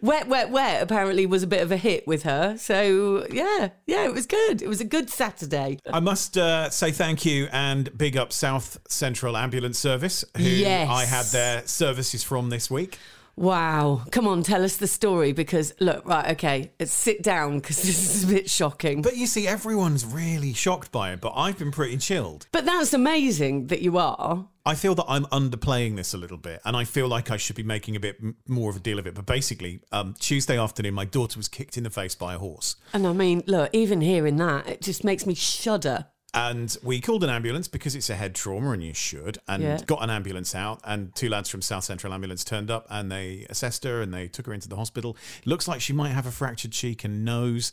Wet, 0.00 0.28
Wet, 0.28 0.50
Wet 0.50 0.82
apparently 0.82 1.26
was 1.26 1.42
a 1.42 1.46
bit 1.46 1.62
of 1.62 1.70
a 1.72 1.76
hit 1.76 2.06
with 2.06 2.22
her. 2.22 2.56
So, 2.58 3.26
yeah, 3.30 3.70
yeah, 3.86 4.04
it 4.04 4.12
was 4.12 4.26
good. 4.26 4.62
It 4.62 4.68
was 4.68 4.80
a 4.80 4.84
good 4.84 5.10
Saturday. 5.10 5.78
I 5.92 6.00
must 6.00 6.36
uh, 6.38 6.70
say 6.70 6.90
thank 6.92 7.24
you 7.24 7.48
and 7.52 7.96
big 7.96 8.16
up 8.16 8.32
South 8.32 8.78
Central 8.88 9.36
Ambulance 9.36 9.78
Service, 9.78 10.24
who 10.36 10.42
Yes. 10.42 10.88
I 10.88 11.04
had 11.04 11.26
their 11.26 11.66
services 11.66 12.22
from 12.22 12.50
this 12.50 12.70
week. 12.70 12.98
Wow. 13.36 14.02
Come 14.10 14.26
on, 14.28 14.42
tell 14.42 14.64
us 14.64 14.76
the 14.76 14.86
story 14.86 15.32
because, 15.32 15.74
look, 15.80 16.06
right, 16.06 16.30
okay, 16.32 16.72
sit 16.84 17.22
down 17.22 17.58
because 17.58 17.82
this 17.82 18.14
is 18.14 18.24
a 18.24 18.26
bit 18.26 18.48
shocking. 18.50 19.02
But, 19.02 19.16
you 19.16 19.26
see, 19.26 19.46
everyone's 19.48 20.04
really 20.04 20.52
shocked 20.52 20.92
by 20.92 21.12
it, 21.12 21.20
but 21.20 21.32
I've 21.34 21.58
been 21.58 21.72
pretty 21.72 21.96
chilled. 21.96 22.46
but 22.52 22.64
that's 22.64 22.92
amazing 22.92 23.68
that 23.68 23.82
you 23.82 23.98
are. 23.98 24.48
I 24.66 24.74
feel 24.74 24.94
that 24.94 25.04
I'm 25.08 25.26
underplaying 25.26 25.96
this 25.96 26.14
a 26.14 26.16
little 26.16 26.38
bit, 26.38 26.62
and 26.64 26.74
I 26.74 26.84
feel 26.84 27.06
like 27.06 27.30
I 27.30 27.36
should 27.36 27.56
be 27.56 27.62
making 27.62 27.96
a 27.96 28.00
bit 28.00 28.16
more 28.48 28.70
of 28.70 28.76
a 28.76 28.80
deal 28.80 28.98
of 28.98 29.06
it. 29.06 29.14
But 29.14 29.26
basically, 29.26 29.80
um, 29.92 30.14
Tuesday 30.18 30.58
afternoon, 30.58 30.94
my 30.94 31.04
daughter 31.04 31.38
was 31.38 31.48
kicked 31.48 31.76
in 31.76 31.84
the 31.84 31.90
face 31.90 32.14
by 32.14 32.34
a 32.34 32.38
horse. 32.38 32.76
And 32.94 33.06
I 33.06 33.12
mean, 33.12 33.42
look, 33.46 33.68
even 33.74 34.00
hearing 34.00 34.36
that, 34.36 34.66
it 34.66 34.80
just 34.80 35.04
makes 35.04 35.26
me 35.26 35.34
shudder. 35.34 36.06
And 36.34 36.76
we 36.82 37.00
called 37.00 37.22
an 37.22 37.30
ambulance 37.30 37.68
because 37.68 37.94
it's 37.94 38.10
a 38.10 38.16
head 38.16 38.34
trauma 38.34 38.70
and 38.72 38.82
you 38.82 38.92
should. 38.92 39.38
And 39.46 39.62
Yeah. 39.62 39.78
got 39.86 40.02
an 40.02 40.10
ambulance 40.10 40.54
out. 40.54 40.80
And 40.84 41.14
two 41.14 41.28
lads 41.28 41.48
from 41.48 41.62
South 41.62 41.84
Central 41.84 42.12
Ambulance 42.12 42.42
turned 42.44 42.70
up 42.72 42.86
and 42.90 43.10
they 43.10 43.46
assessed 43.48 43.84
her 43.84 44.02
and 44.02 44.12
they 44.12 44.26
took 44.26 44.46
her 44.46 44.52
into 44.52 44.68
the 44.68 44.76
hospital. 44.76 45.16
Looks 45.44 45.68
like 45.68 45.80
she 45.80 45.92
might 45.92 46.10
have 46.10 46.26
a 46.26 46.32
fractured 46.32 46.72
cheek 46.72 47.04
and 47.04 47.24
nose 47.24 47.70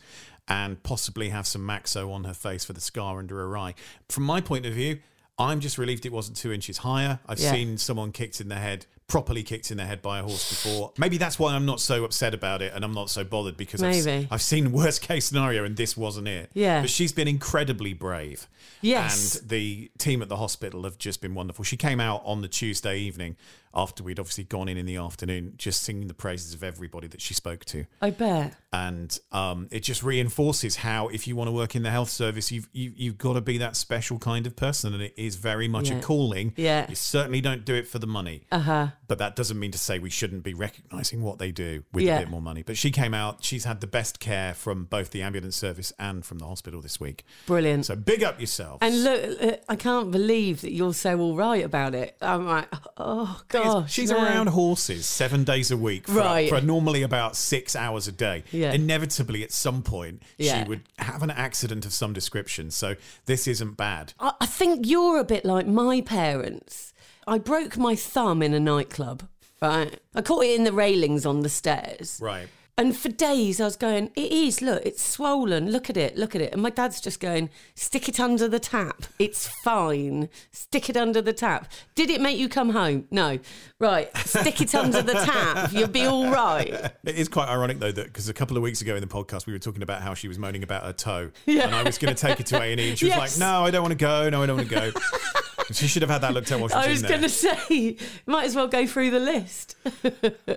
and 0.47 0.81
possibly 0.83 1.29
have 1.29 1.47
some 1.47 1.61
maxo 1.67 2.11
on 2.13 2.23
her 2.25 2.33
face 2.35 2.63
for 2.63 2.73
the 2.73 2.81
scar 2.81 3.17
under 3.19 3.35
her 3.37 3.57
eye. 3.57 3.73
From 4.09 4.23
my 4.23 4.41
point 4.41 4.65
of 4.67 4.73
view, 4.73 4.99
I'm 5.39 5.59
just 5.59 5.79
relieved 5.79 6.05
it 6.05 6.11
wasn't 6.11 6.37
two 6.37 6.51
inches 6.51 6.79
higher. 6.79 7.19
I've 7.27 7.39
Yeah. 7.39 7.51
seen 7.51 7.77
someone 7.79 8.11
kicked 8.11 8.39
in 8.39 8.47
the 8.49 8.55
head, 8.57 8.85
properly 9.11 9.43
kicked 9.43 9.71
in 9.71 9.77
the 9.77 9.83
head 9.83 10.01
by 10.01 10.19
a 10.19 10.23
horse 10.23 10.49
before. 10.49 10.93
Maybe 10.97 11.17
that's 11.17 11.37
why 11.37 11.53
I'm 11.53 11.65
not 11.65 11.81
so 11.81 12.05
upset 12.05 12.33
about 12.33 12.61
it 12.61 12.71
and 12.73 12.85
I'm 12.85 12.93
not 12.93 13.09
so 13.09 13.25
bothered 13.25 13.57
because 13.57 13.83
I've, 13.83 14.31
I've 14.31 14.41
seen 14.41 14.71
worst 14.71 15.01
case 15.01 15.25
scenario 15.25 15.65
and 15.65 15.75
this 15.75 15.97
wasn't 15.97 16.29
it. 16.29 16.49
Yeah. 16.53 16.79
But 16.79 16.89
she's 16.89 17.11
been 17.11 17.27
incredibly 17.27 17.93
brave. 17.93 18.47
Yes. 18.79 19.35
And 19.35 19.49
the 19.49 19.91
team 19.97 20.21
at 20.21 20.29
the 20.29 20.37
hospital 20.37 20.83
have 20.83 20.97
just 20.97 21.19
been 21.19 21.33
wonderful. 21.33 21.65
She 21.65 21.75
came 21.75 21.99
out 21.99 22.21
on 22.23 22.41
the 22.41 22.47
Tuesday 22.47 22.99
evening 22.99 23.35
after 23.73 24.03
we'd 24.03 24.19
obviously 24.19 24.43
gone 24.43 24.67
in 24.67 24.77
in 24.77 24.85
the 24.85 24.97
afternoon, 24.97 25.53
just 25.57 25.81
singing 25.83 26.07
the 26.07 26.13
praises 26.13 26.53
of 26.53 26.63
everybody 26.63 27.07
that 27.07 27.21
she 27.21 27.33
spoke 27.33 27.65
to. 27.65 27.85
I 28.01 28.09
bet. 28.11 28.55
And 28.73 29.17
um, 29.31 29.67
it 29.71 29.81
just 29.81 30.01
reinforces 30.03 30.77
how, 30.77 31.07
if 31.09 31.27
you 31.27 31.35
want 31.35 31.47
to 31.49 31.51
work 31.51 31.75
in 31.75 31.83
the 31.83 31.91
health 31.91 32.09
service, 32.09 32.51
you've, 32.51 32.69
you, 32.71 32.93
you've 32.95 33.17
got 33.17 33.33
to 33.33 33.41
be 33.41 33.57
that 33.57 33.75
special 33.75 34.17
kind 34.19 34.47
of 34.47 34.55
person. 34.55 34.93
And 34.93 35.03
it 35.03 35.13
is 35.17 35.35
very 35.35 35.67
much 35.67 35.89
Yeah. 35.89 35.97
a 35.97 36.01
calling. 36.01 36.53
Yeah. 36.55 36.85
You 36.89 36.95
certainly 36.95 37.41
don't 37.41 37.65
do 37.65 37.75
it 37.75 37.87
for 37.87 37.99
the 37.99 38.07
money. 38.07 38.45
Uh 38.51 38.59
huh. 38.59 38.87
But 39.07 39.17
that 39.19 39.35
doesn't 39.35 39.59
mean 39.59 39.71
to 39.71 39.77
say 39.77 39.99
we 39.99 40.09
shouldn't 40.09 40.43
be 40.43 40.53
recognizing 40.53 41.21
what 41.21 41.37
they 41.37 41.51
do 41.51 41.83
with 41.91 42.05
Yeah. 42.05 42.17
a 42.17 42.19
bit 42.21 42.29
more 42.29 42.41
money. 42.41 42.63
But 42.63 42.77
she 42.77 42.91
came 42.91 43.13
out, 43.13 43.43
she's 43.43 43.65
had 43.65 43.81
the 43.81 43.87
best 43.87 44.19
care 44.21 44.53
from 44.53 44.85
both 44.85 45.11
the 45.11 45.21
ambulance 45.21 45.57
service 45.57 45.91
and 45.99 46.25
from 46.25 46.39
the 46.39 46.45
hospital 46.45 46.81
this 46.81 46.99
week. 46.99 47.25
Brilliant. 47.47 47.85
So 47.87 47.95
big 47.97 48.23
up 48.23 48.39
yourself. 48.39 48.79
and 48.81 49.03
look, 49.03 49.59
I 49.67 49.75
can't 49.75 50.11
believe 50.11 50.61
that 50.61 50.71
you're 50.71 50.93
so 50.93 51.19
all 51.19 51.35
right 51.35 51.63
about 51.65 51.93
it. 51.93 52.15
I'm 52.21 52.45
like, 52.47 52.69
oh 52.97 53.41
Thing 53.61 53.67
is, 53.69 53.75
oh, 53.75 53.85
she's 53.87 54.11
no. 54.11 54.23
around 54.23 54.47
horses 54.47 55.05
seven 55.07 55.43
days 55.43 55.71
a 55.71 55.77
week 55.77 56.07
for, 56.07 56.13
Right. 56.15 56.49
for 56.49 56.61
normally 56.61 57.01
about 57.03 57.35
six 57.35 57.75
hours 57.75 58.07
a 58.07 58.11
day. 58.11 58.43
Yeah. 58.51 58.71
Inevitably, 58.73 59.43
at 59.43 59.51
some 59.51 59.83
point, 59.83 60.21
Yeah. 60.37 60.63
she 60.63 60.69
would 60.69 60.81
have 60.99 61.23
an 61.23 61.31
accident 61.31 61.85
of 61.85 61.93
some 61.93 62.13
description. 62.13 62.71
So 62.71 62.95
this 63.25 63.47
isn't 63.47 63.77
bad. 63.77 64.13
I, 64.19 64.33
I 64.41 64.45
think 64.45 64.87
you're 64.87 65.19
a 65.19 65.23
bit 65.23 65.45
like 65.45 65.67
my 65.67 66.01
parents. 66.01 66.93
I 67.27 67.37
broke 67.37 67.77
my 67.77 67.95
thumb 67.95 68.41
in 68.41 68.53
a 68.53 68.59
nightclub. 68.59 69.23
Right, 69.61 69.99
I 70.15 70.21
caught 70.23 70.43
it 70.43 70.55
in 70.55 70.63
the 70.63 70.73
railings 70.73 71.23
on 71.23 71.41
the 71.41 71.49
stairs. 71.49 72.17
Right. 72.19 72.47
And 72.77 72.95
for 72.97 73.09
days 73.09 73.61
I 73.61 73.65
was 73.65 73.75
going, 73.75 74.11
it 74.15 74.31
is, 74.31 74.61
look, 74.61 74.81
it's 74.85 75.03
swollen. 75.03 75.69
Look 75.71 75.89
at 75.89 75.97
it, 75.97 76.17
look 76.17 76.33
at 76.35 76.41
it. 76.41 76.53
And 76.53 76.61
my 76.63 76.69
dad's 76.71 76.99
just 76.99 77.19
going, 77.19 77.49
stick 77.75 78.09
it 78.09 78.19
under 78.19 78.47
the 78.47 78.59
tap. 78.59 79.03
It's 79.19 79.47
fine. 79.63 80.29
Stick 80.51 80.89
it 80.89 80.97
under 80.97 81.21
the 81.21 81.33
tap. 81.33 81.71
Did 81.95 82.09
it 82.09 82.21
make 82.21 82.37
you 82.39 82.49
come 82.49 82.69
home? 82.71 83.05
No. 83.11 83.37
Right, 83.77 84.15
stick 84.17 84.61
it 84.61 84.73
under 84.73 85.01
the 85.01 85.13
tap. 85.13 85.71
You'll 85.73 85.89
be 85.89 86.05
all 86.05 86.31
right. 86.31 86.69
It 87.03 87.15
is 87.15 87.27
quite 87.27 87.49
ironic 87.49 87.79
though 87.79 87.91
that 87.91 88.05
because 88.07 88.29
a 88.29 88.33
couple 88.33 88.57
of 88.57 88.63
weeks 88.63 88.81
ago 88.81 88.95
in 88.95 89.01
the 89.01 89.07
podcast 89.07 89.45
we 89.45 89.53
were 89.53 89.59
talking 89.59 89.83
about 89.83 90.01
how 90.01 90.13
she 90.13 90.27
was 90.27 90.39
moaning 90.39 90.63
about 90.63 90.83
her 90.83 90.93
toe, 90.93 91.31
Yeah. 91.45 91.63
and 91.67 91.75
I 91.75 91.83
was 91.83 91.97
going 91.97 92.15
to 92.15 92.19
take 92.19 92.37
her 92.37 92.43
to 92.43 92.61
A 92.61 92.71
and 92.71 92.79
E, 92.79 92.89
and 92.89 92.97
she 92.97 93.05
was 93.05 93.09
Yes. 93.15 93.39
like, 93.39 93.47
"No, 93.47 93.65
I 93.65 93.69
don't 93.71 93.81
want 93.81 93.91
to 93.91 93.97
go. 93.97 94.29
No, 94.29 94.41
I 94.43 94.45
don't 94.45 94.57
want 94.57 94.69
to 94.69 94.75
go." 94.75 94.91
she 95.75 95.87
should 95.87 96.01
have 96.01 96.11
had 96.11 96.21
that 96.21 96.33
looked 96.33 96.51
at 96.51 96.59
while 96.59 96.69
she 96.69 96.75
was, 96.75 96.85
I 96.85 96.89
was 96.89 97.01
going 97.01 97.21
to 97.21 97.29
say, 97.29 97.97
might 98.25 98.45
as 98.45 98.55
well 98.55 98.67
go 98.67 98.85
through 98.85 99.11
the 99.11 99.19
list. 99.19 99.75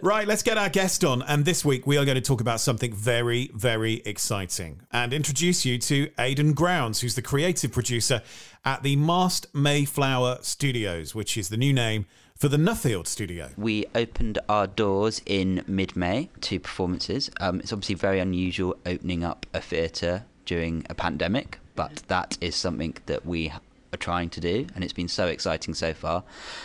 Right, 0.02 0.26
let's 0.26 0.42
get 0.42 0.58
our 0.58 0.68
guest 0.68 1.04
on. 1.04 1.22
And 1.22 1.44
this 1.44 1.64
week 1.64 1.86
we 1.86 1.96
are 1.96 2.04
going 2.04 2.16
to 2.16 2.20
talk 2.20 2.40
about 2.40 2.60
something 2.60 2.92
very, 2.92 3.50
very 3.54 4.02
exciting 4.04 4.80
and 4.92 5.12
introduce 5.12 5.64
you 5.64 5.78
to 5.78 6.10
Aidan 6.18 6.52
Grounds, 6.52 7.00
who's 7.00 7.14
the 7.14 7.22
creative 7.22 7.72
producer 7.72 8.22
at 8.64 8.82
the 8.82 8.96
Mast 8.96 9.46
Mayflower 9.54 10.38
Studios, 10.42 11.14
which 11.14 11.36
is 11.36 11.48
the 11.48 11.56
new 11.56 11.72
name 11.72 12.06
for 12.36 12.48
the 12.48 12.56
Nuffield 12.56 13.06
Studio. 13.06 13.50
We 13.56 13.86
opened 13.94 14.38
our 14.48 14.66
doors 14.66 15.22
in 15.26 15.64
mid 15.66 15.96
May 15.96 16.30
to 16.42 16.58
performances. 16.58 17.30
Um, 17.40 17.60
it's 17.60 17.72
obviously 17.72 17.94
very 17.94 18.20
unusual 18.20 18.76
opening 18.84 19.24
up 19.24 19.46
a 19.54 19.60
theatre 19.60 20.24
during 20.44 20.84
a 20.90 20.94
pandemic, 20.94 21.58
but 21.74 22.02
that 22.08 22.36
is 22.40 22.54
something 22.56 22.96
that 23.06 23.24
we 23.24 23.52
are 23.94 23.98
trying 23.98 24.28
to 24.30 24.40
do, 24.40 24.66
and 24.74 24.84
it's 24.84 24.92
been 24.92 25.08
so 25.08 25.26
exciting 25.26 25.74
so 25.74 25.94
far. 25.94 26.24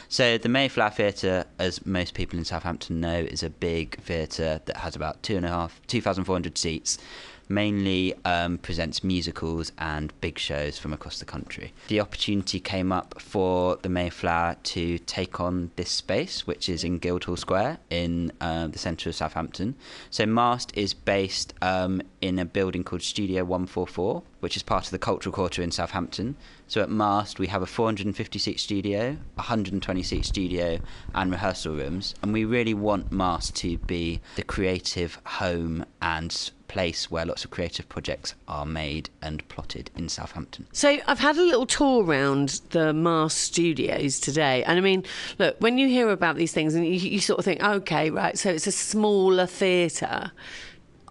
So, 0.09 0.37
the 0.37 0.49
Mayflower 0.49 0.89
Theatre, 0.89 1.45
as 1.57 1.85
most 1.85 2.13
people 2.13 2.37
in 2.37 2.45
Southampton 2.45 2.99
know, 2.99 3.19
is 3.19 3.43
a 3.43 3.49
big 3.49 3.99
theatre 4.01 4.61
that 4.65 4.77
has 4.77 4.95
about 4.95 5.23
two 5.23 5.37
and 5.37 5.45
a 5.45 5.49
half, 5.49 5.81
2,400 5.87 6.57
seats. 6.57 6.97
Mainly 7.51 8.13
um, 8.25 8.59
presents 8.59 9.03
musicals 9.03 9.71
and 9.79 10.13
big 10.21 10.37
shows 10.37 10.77
from 10.77 10.93
across 10.93 11.17
the 11.17 11.25
country. 11.25 11.73
The 11.87 11.99
opportunity 11.99 12.59
came 12.59 12.91
up 12.91 13.19
for 13.19 13.77
the 13.77 13.89
Mayflower 13.89 14.57
to 14.65 14.99
take 14.99 15.39
on 15.39 15.71
this 15.75 15.89
space, 15.89 16.45
which 16.45 16.69
is 16.69 16.83
in 16.83 16.99
Guildhall 16.99 17.37
Square 17.37 17.79
in 17.89 18.31
uh, 18.39 18.67
the 18.67 18.77
centre 18.77 19.09
of 19.09 19.15
Southampton. 19.15 19.73
So 20.11 20.27
Mast 20.27 20.71
is 20.77 20.93
based 20.93 21.55
um, 21.63 22.03
in 22.21 22.37
a 22.37 22.45
building 22.45 22.83
called 22.83 23.01
Studio 23.01 23.43
144, 23.43 24.21
which 24.39 24.55
is 24.55 24.63
part 24.63 24.85
of 24.85 24.91
the 24.91 24.99
Cultural 24.99 25.33
Quarter 25.33 25.61
in 25.61 25.71
Southampton. 25.71 26.35
So 26.67 26.81
at 26.81 26.89
Mast, 26.89 27.39
we 27.39 27.47
have 27.47 27.61
a 27.61 27.65
450 27.65 28.39
seat 28.39 28.59
studio, 28.59 29.17
120 29.35 30.03
seat 30.03 30.25
studio, 30.25 30.79
and 31.13 31.31
rehearsal 31.31 31.75
rooms. 31.75 32.15
And 32.21 32.33
we 32.33 32.45
really 32.45 32.73
want 32.73 33.11
Mast 33.11 33.55
to 33.57 33.77
be 33.79 34.21
the 34.35 34.43
creative 34.43 35.19
home 35.25 35.85
and 36.01 36.51
place 36.69 37.11
where 37.11 37.25
lots 37.25 37.43
of 37.43 37.51
creative 37.51 37.89
projects 37.89 38.35
are 38.47 38.65
made 38.65 39.09
and 39.21 39.45
plotted 39.49 39.89
in 39.97 40.07
Southampton. 40.07 40.67
So 40.71 40.99
I've 41.07 41.19
had 41.19 41.35
a 41.37 41.41
little 41.41 41.65
tour 41.65 42.05
around 42.05 42.61
the 42.69 42.93
Mast 42.93 43.39
studios 43.39 44.19
today, 44.19 44.63
and 44.63 44.77
I 44.77 44.81
mean, 44.81 45.03
look, 45.37 45.57
when 45.59 45.77
you 45.77 45.89
hear 45.89 46.09
about 46.09 46.37
these 46.37 46.53
things, 46.53 46.75
and 46.75 46.85
you, 46.85 46.93
you 46.93 47.19
sort 47.19 47.39
of 47.39 47.45
think, 47.45 47.61
okay, 47.61 48.09
right, 48.09 48.37
so 48.37 48.49
it's 48.49 48.67
a 48.67 48.71
smaller 48.71 49.45
theatre. 49.45 50.31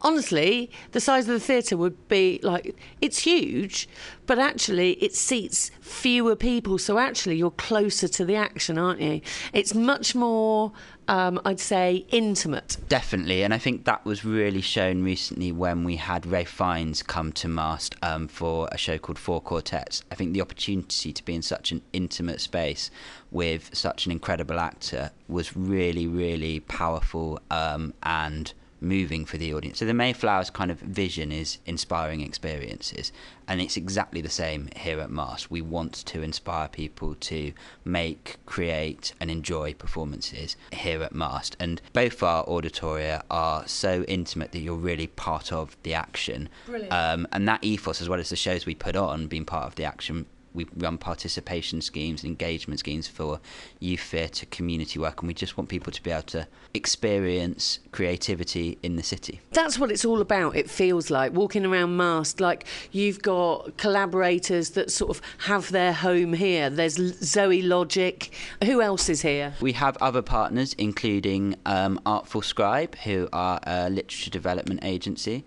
Honestly, 0.03 0.71
the 0.93 1.01
size 1.01 1.29
of 1.29 1.35
the 1.35 1.41
theatre 1.41 1.77
would 1.77 2.09
be 2.09 2.39
like 2.43 2.77
it's 3.01 3.19
huge, 3.19 3.89
but 4.27 4.39
actually 4.39 4.93
it 4.93 5.15
seats 5.15 5.71
fewer 5.81 6.37
people. 6.37 6.79
So 6.79 6.99
actually, 6.99 7.37
you're 7.37 7.51
closer 7.51 8.09
to 8.09 8.25
the 8.25 8.37
action, 8.37 8.79
aren't 8.79 9.01
you? 9.01 9.21
It's 9.53 9.75
much 9.75 10.15
more, 10.15 10.73
um, 11.09 11.41
I'd 11.45 11.61
say, 11.61 12.07
intimate. 12.11 12.77
Definitely, 12.89 13.43
and 13.43 13.53
I 13.53 13.59
think 13.59 13.85
that 13.85 14.05
was 14.05 14.25
really 14.25 14.61
shown 14.61 15.03
recently 15.03 15.51
when 15.51 15.85
we 15.85 15.97
had 15.97 16.27
Ralph 16.27 16.49
Fiennes 16.49 17.03
come 17.03 17.33
to 17.33 17.49
Mast 17.49 17.97
um, 18.03 18.29
for 18.29 18.69
a 18.71 18.79
show 18.79 18.99
called 18.99 19.19
Four 19.19 19.41
Quartets. 19.41 20.05
I 20.13 20.15
think 20.15 20.33
the 20.33 20.41
opportunity 20.41 21.13
to 21.13 21.25
be 21.25 21.35
in 21.35 21.43
such 21.43 21.73
an 21.73 21.83
intimate 21.93 22.41
space 22.41 22.91
with 23.31 23.71
such 23.75 24.07
an 24.07 24.13
incredible 24.13 24.61
actor 24.61 25.11
was 25.27 25.57
really, 25.57 26.07
really 26.07 26.61
powerful 26.61 27.41
um, 27.51 27.95
and 28.03 28.53
moving 28.81 29.25
for 29.25 29.37
the 29.37 29.53
audience. 29.55 29.79
So 29.79 29.87
the 29.87 29.93
Mayflower's 29.93 30.51
kind 30.51 30.71
of 30.71 30.79
vision 30.81 31.33
is 31.33 31.59
inspiring 31.67 32.21
experiences, 32.21 33.13
and 33.47 33.61
it's 33.61 33.77
exactly 33.77 34.21
the 34.21 34.29
same 34.29 34.69
here 34.77 35.01
at 35.01 35.11
Mast. 35.11 35.51
We 35.51 35.61
want 35.63 35.95
to 35.95 36.23
inspire 36.23 36.69
people 36.69 37.15
to 37.15 37.53
make, 37.85 38.37
create, 38.47 39.13
and 39.21 39.31
enjoy 39.31 39.75
performances 39.75 40.57
here 40.73 41.03
at 41.03 41.15
Mast, 41.15 41.57
and 41.59 41.81
both 41.93 42.23
our 42.23 42.45
auditoria 42.47 43.23
are 43.31 43.67
so 43.67 44.05
intimate 44.05 44.53
that 44.53 44.61
you're 44.61 44.75
really 44.75 45.07
part 45.07 45.53
of 45.53 45.77
the 45.83 45.95
action. 45.95 46.49
Brilliant. 46.67 46.93
Um, 46.93 47.29
and 47.33 47.49
that 47.49 47.63
ethos, 47.63 48.01
as 48.01 48.09
well 48.09 48.21
as 48.21 48.31
the 48.31 48.37
shows 48.37 48.67
we 48.67 48.75
put 48.75 48.97
on, 48.97 49.27
being 49.27 49.45
part 49.45 49.67
of 49.67 49.75
the 49.75 49.85
action. 49.85 50.27
We 50.55 50.67
run 50.77 50.99
participation 50.99 51.81
schemes, 51.81 52.25
engagement 52.25 52.81
schemes 52.81 53.07
for 53.07 53.41
youth 53.81 54.01
theatre, 54.01 54.47
community 54.47 54.99
work, 54.99 55.21
and 55.21 55.29
we 55.29 55.35
just 55.35 55.57
want 55.57 55.69
people 55.69 55.93
to 55.93 56.03
be 56.03 56.11
able 56.11 56.23
to 56.23 56.49
experience 56.75 57.81
creativity 57.93 58.79
in 58.83 58.97
the 58.97 59.03
city. 59.03 59.41
That's 59.53 59.79
what 59.79 59.91
it's 59.91 60.05
all 60.05 60.21
about. 60.21 60.57
It 60.57 60.71
feels 60.71 61.11
like 61.11 61.33
walking 61.33 61.65
around 61.65 61.97
masked, 61.97 62.41
like 62.41 62.67
you've 62.93 63.23
got 63.23 63.77
collaborators 63.77 64.71
that 64.71 64.91
sort 64.91 65.11
of 65.11 65.23
have 65.39 65.71
their 65.71 65.93
home 65.93 66.33
here. 66.33 66.71
There's 66.71 66.97
ZoieLogic. 66.99 68.31
Who 68.65 68.81
else 68.81 69.09
is 69.09 69.23
here? 69.23 69.55
We 69.61 69.73
have 69.73 69.97
other 69.99 70.23
partners, 70.23 70.75
including 70.79 71.57
um, 71.67 72.01
Artful 72.07 72.43
Scribe, 72.43 72.97
who 72.97 73.29
are 73.33 73.61
a 73.65 73.91
literature 73.91 74.31
development 74.31 74.81
agency, 74.83 75.45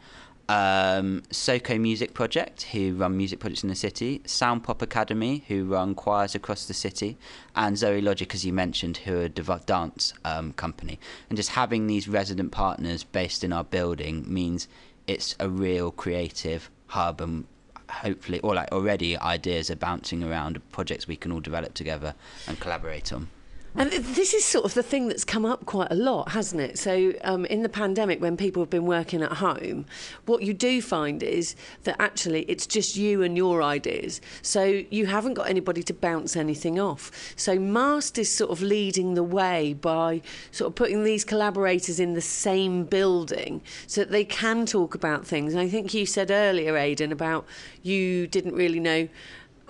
um, 0.52 1.24
SoCo 1.30 1.80
Music 1.80 2.14
Project, 2.14 2.64
who 2.64 2.94
run 2.96 3.16
music 3.16 3.40
projects 3.40 3.64
in 3.64 3.70
the 3.70 3.76
city, 3.76 4.22
Sound 4.26 4.66
Pop 4.66 4.82
Academy, 4.82 5.46
who 5.48 5.64
run 5.64 5.96
choirs 5.96 6.36
across 6.36 6.66
the 6.66 6.74
city, 6.74 7.18
and 7.56 7.78
ZoieLogic, 7.78 8.34
as 8.34 8.46
you 8.46 8.52
mentioned, 8.52 8.98
who 8.98 9.22
are 9.22 9.26
a 9.26 9.60
dance 9.66 10.14
um, 10.26 10.52
company. 10.54 11.00
And 11.30 11.38
just 11.38 11.52
having 11.52 11.88
these 11.88 12.10
resident 12.10 12.52
partners 12.52 13.06
based 13.06 13.46
in 13.46 13.54
our 13.54 13.64
building 13.64 14.26
means 14.28 14.68
it's 15.08 15.38
a 15.40 15.48
real 15.48 15.90
creative 15.90 16.70
hub 16.88 17.22
and 17.22 17.46
hopefully 17.90 18.40
or 18.42 18.54
like 18.56 18.72
already 18.72 19.18
ideas 19.18 19.70
are 19.70 19.76
bouncing 19.76 20.24
around 20.24 20.62
projects 20.72 21.08
we 21.08 21.16
can 21.16 21.32
all 21.32 21.42
develop 21.42 21.74
together 21.74 22.14
and 22.48 22.58
collaborate 22.60 23.12
on 23.12 23.28
And 23.74 23.90
this 23.90 24.34
is 24.34 24.44
sort 24.44 24.66
of 24.66 24.74
the 24.74 24.84
thing 24.84 25.08
that's 25.08 25.24
come 25.24 25.46
up 25.46 25.66
quite 25.66 25.90
a 25.92 25.96
lot, 25.96 26.32
hasn't 26.32 26.62
it? 26.62 26.78
So, 26.78 27.14
um, 27.24 27.46
in 27.46 27.64
the 27.64 27.70
pandemic, 27.70 28.22
when 28.22 28.36
people 28.36 28.62
have 28.62 28.70
been 28.70 28.86
working 28.86 29.24
at 29.24 29.34
home, 29.34 29.86
what 30.26 30.44
you 30.44 30.54
do 30.54 30.82
find 30.82 31.24
is 31.24 31.56
that 31.84 31.96
actually 31.98 32.42
it's 32.44 32.68
just 32.68 32.98
you 32.98 33.24
and 33.24 33.38
your 33.38 33.64
ideas. 33.64 34.20
So, 34.42 34.84
you 34.90 35.06
haven't 35.06 35.36
got 35.36 35.50
anybody 35.50 35.84
to 35.84 35.94
bounce 35.94 36.36
anything 36.36 36.82
off. 36.82 37.34
So, 37.38 37.58
Mast 37.58 38.18
is 38.18 38.30
sort 38.30 38.52
of 38.52 38.62
leading 38.62 39.14
the 39.14 39.24
way 39.24 39.74
by 39.74 40.22
sort 40.52 40.68
of 40.68 40.76
putting 40.76 41.06
these 41.06 41.24
collaborators 41.24 41.98
in 41.98 42.14
the 42.14 42.22
same 42.22 42.84
building 42.84 43.62
so 43.88 44.02
that 44.02 44.12
they 44.12 44.26
can 44.26 44.66
talk 44.66 44.96
about 44.96 45.26
things. 45.26 45.54
And 45.54 45.62
I 45.62 45.70
think 45.70 45.94
you 45.94 46.06
said 46.06 46.30
earlier, 46.30 46.76
Aidan, 46.76 47.14
about 47.14 47.46
you 47.84 48.28
didn't 48.28 48.54
really 48.54 48.82
know 48.82 49.08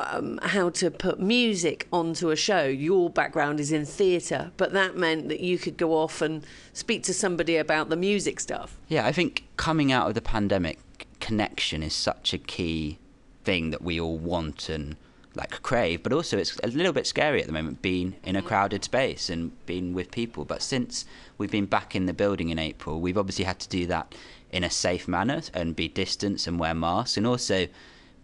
um, 0.09 0.39
how 0.43 0.69
to 0.71 0.91
put 0.91 1.19
music 1.19 1.87
onto 1.91 2.29
a 2.29 2.35
show. 2.35 2.65
Your 2.65 3.09
background 3.09 3.59
is 3.59 3.71
in 3.71 3.85
theatre, 3.85 4.51
but 4.57 4.73
that 4.73 4.97
meant 4.97 5.29
that 5.29 5.39
you 5.39 5.57
could 5.57 5.77
go 5.77 5.97
off 5.97 6.21
and 6.21 6.45
speak 6.73 7.03
to 7.03 7.13
somebody 7.13 7.57
about 7.57 7.89
the 7.89 7.95
music 7.95 8.39
stuff. 8.39 8.77
Yeah, 8.87 9.05
I 9.05 9.11
think 9.11 9.45
coming 9.57 9.91
out 9.91 10.07
of 10.07 10.15
the 10.15 10.21
pandemic, 10.21 10.79
connection 11.19 11.83
is 11.83 11.93
such 11.93 12.33
a 12.33 12.37
key 12.37 12.97
thing 13.43 13.71
that 13.71 13.81
we 13.81 13.99
all 13.99 14.17
want 14.17 14.69
and 14.69 14.95
like 15.33 15.61
crave, 15.61 16.03
but 16.03 16.11
also 16.11 16.37
it's 16.37 16.57
a 16.63 16.67
little 16.67 16.91
bit 16.91 17.07
scary 17.07 17.39
at 17.39 17.47
the 17.47 17.53
moment 17.53 17.81
being 17.81 18.15
in 18.23 18.35
a 18.35 18.41
crowded 18.41 18.83
space 18.83 19.29
and 19.29 19.51
being 19.65 19.93
with 19.93 20.11
people. 20.11 20.43
But 20.43 20.61
since 20.61 21.05
we've 21.37 21.51
been 21.51 21.65
back 21.65 21.95
in 21.95 22.05
the 22.05 22.13
building 22.13 22.49
in 22.49 22.59
April, 22.59 22.99
we've 22.99 23.17
obviously 23.17 23.45
had 23.45 23.59
to 23.59 23.69
do 23.69 23.85
that 23.87 24.13
in 24.51 24.63
a 24.63 24.69
safe 24.69 25.07
manner 25.07 25.41
and 25.53 25.75
be 25.75 25.87
distanced 25.87 26.47
and 26.47 26.59
wear 26.59 26.73
masks, 26.73 27.15
and 27.15 27.25
also 27.25 27.67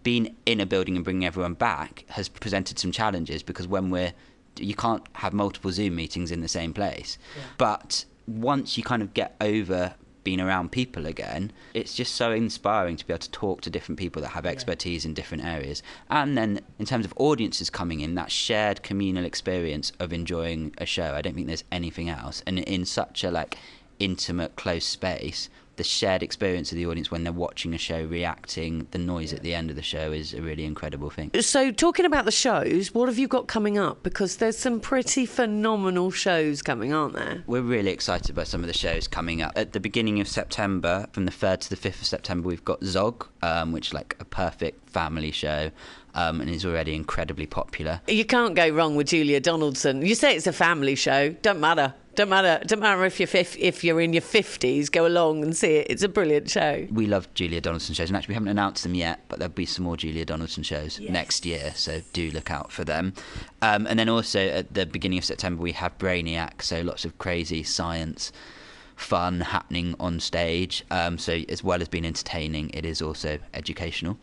being 0.08 0.34
in 0.46 0.62
a 0.62 0.66
building 0.66 0.96
and 0.96 1.04
bringing 1.04 1.26
everyone 1.26 1.54
back 1.54 2.06
has 2.08 2.30
presented 2.30 2.80
some 2.80 2.94
challenges 2.94 3.44
because 3.44 3.68
when 3.68 3.90
we're 3.90 4.14
you 4.56 4.74
can't 4.74 5.06
have 5.16 5.34
multiple 5.34 5.70
Zoom 5.70 5.98
meetings 5.98 6.32
in 6.32 6.40
the 6.40 6.48
same 6.48 6.74
place. 6.74 7.18
But 7.58 8.06
once 8.26 8.78
you 8.78 8.84
kind 8.84 9.02
of 9.02 9.14
get 9.14 9.36
over 9.42 9.96
being 10.24 10.40
around 10.40 10.72
people 10.72 11.08
again, 11.08 11.52
it's 11.74 11.94
just 11.94 12.16
so 12.16 12.32
inspiring 12.32 12.96
to 12.96 13.06
be 13.06 13.12
able 13.12 13.20
to 13.20 13.32
talk 13.32 13.60
to 13.60 13.70
different 13.70 14.00
people 14.00 14.22
that 14.22 14.30
have 14.30 14.46
expertise 14.46 15.04
in 15.04 15.14
different 15.14 15.44
areas. 15.44 15.84
And 16.10 16.38
then 16.38 16.62
in 16.80 16.86
terms 16.86 17.06
of 17.06 17.14
audiences 17.18 17.70
coming 17.70 18.00
in, 18.00 18.16
that 18.16 18.32
shared 18.32 18.84
communal 18.84 19.26
experience 19.26 19.92
of 20.00 20.14
enjoying 20.14 20.74
a 20.78 20.86
show, 20.86 21.16
I 21.16 21.22
don't 21.22 21.34
think 21.34 21.48
there's 21.48 21.66
anything 21.70 22.08
else. 22.08 22.42
And 22.48 22.60
in 22.60 22.86
such 22.86 23.26
a 23.26 23.30
like 23.30 23.58
intimate, 24.00 24.56
close 24.56 24.86
space, 24.86 25.50
the 25.78 25.84
shared 25.84 26.22
experience 26.24 26.72
of 26.72 26.76
the 26.76 26.86
audience 26.86 27.10
when 27.10 27.24
they're 27.24 27.32
watching 27.32 27.74
a 27.74 27.78
show, 27.78 28.04
reacting, 28.04 28.88
the 28.92 28.98
noise 28.98 29.32
at 29.32 29.44
the 29.44 29.54
end 29.54 29.70
of 29.70 29.76
the 29.76 29.82
show 29.82 30.12
is 30.12 30.34
a 30.34 30.42
really 30.42 30.66
incredible 30.66 31.10
thing. 31.10 31.32
So, 31.40 31.72
talking 31.72 32.06
about 32.06 32.26
the 32.26 32.32
shows, 32.32 32.94
what 32.94 33.08
have 33.08 33.18
you 33.18 33.28
got 33.28 33.48
coming 33.48 33.78
up? 33.78 34.04
Because 34.04 34.38
there's 34.38 34.58
some 34.58 34.80
pretty 34.80 35.26
phenomenal 35.26 36.12
shows 36.12 36.62
coming, 36.62 36.94
aren't 36.94 37.14
there? 37.14 37.44
We're 37.48 37.62
really 37.62 37.92
excited 37.92 38.36
by 38.36 38.44
some 38.44 38.62
of 38.62 38.68
the 38.68 38.74
shows 38.74 39.08
coming 39.08 39.42
up. 39.42 39.54
At 39.56 39.74
the 39.74 39.80
beginning 39.80 40.20
of 40.20 40.28
September, 40.28 41.08
from 41.14 41.26
the 41.26 41.32
3rd 41.32 41.62
to 41.62 41.70
the 41.70 41.76
5th 41.78 42.02
of 42.02 42.08
September, 42.08 42.48
we've 42.48 42.66
got 42.66 42.84
Zog, 42.84 43.28
um, 43.42 43.72
which 43.72 43.88
is 43.88 43.94
like 43.94 44.16
a 44.20 44.26
perfect 44.26 44.90
family 44.90 45.32
show. 45.32 45.72
Um, 46.16 46.42
and 46.42 46.50
is 46.50 46.66
already 46.66 46.96
incredibly 46.96 47.46
popular. 47.46 48.02
You 48.08 48.26
can't 48.26 48.56
go 48.56 48.70
wrong 48.70 48.96
with 48.96 49.10
Julia 49.10 49.40
Donaldson. 49.40 50.04
You 50.04 50.16
say 50.16 50.36
it's 50.36 50.48
a 50.48 50.52
family 50.52 50.96
show, 50.96 51.30
don't 51.44 51.60
matter. 51.60 51.94
Don't 52.18 52.30
matter. 52.30 52.60
Don't 52.66 52.80
matter 52.80 53.06
if 53.06 53.20
you're 53.20 53.28
fif- 53.28 53.56
if 53.58 53.84
you're 53.84 54.02
in 54.02 54.12
your 54.12 54.24
fifties. 54.24 54.90
Go 54.90 55.06
along 55.06 55.44
and 55.44 55.56
see 55.56 55.76
it. 55.76 55.88
It's 55.88 56.02
a 56.02 56.10
brilliant 56.10 56.50
show. 56.50 56.88
We 56.92 57.06
love 57.06 57.32
Julia 57.36 57.62
Donaldson 57.62 57.94
shows, 57.94 58.10
and 58.10 58.18
actually 58.18 58.32
we 58.32 58.34
haven't 58.34 58.50
announced 58.50 58.82
them 58.82 58.96
yet, 58.96 59.22
but 59.30 59.38
there'll 59.38 59.54
be 59.54 59.68
some 59.68 59.86
more 59.86 59.96
Julia 59.98 60.26
Donaldson 60.26 60.64
shows 60.64 61.00
next 61.00 61.46
year, 61.46 61.74
so 61.76 62.02
do 62.14 62.32
look 62.32 62.50
out 62.50 62.72
for 62.72 62.84
them. 62.84 63.14
Um, 63.62 63.86
and 63.86 64.00
then 64.00 64.10
also 64.10 64.40
at 64.40 64.74
the 64.74 64.88
beginning 64.88 65.20
of 65.20 65.26
September 65.26 65.62
we 65.62 65.74
have 65.74 65.96
Brainiac, 66.00 66.64
so 66.64 66.82
lots 66.82 67.06
of 67.06 67.20
crazy 67.20 67.62
science 67.62 68.32
fun 68.96 69.42
happening 69.42 69.94
on 70.00 70.20
stage. 70.20 70.84
Um, 70.90 71.20
so 71.20 71.44
as 71.50 71.64
well 71.64 71.82
as 71.82 71.88
being 71.88 72.06
entertaining, 72.06 72.72
it 72.74 72.84
is 72.84 73.00
also 73.00 73.38
educational. 73.54 74.18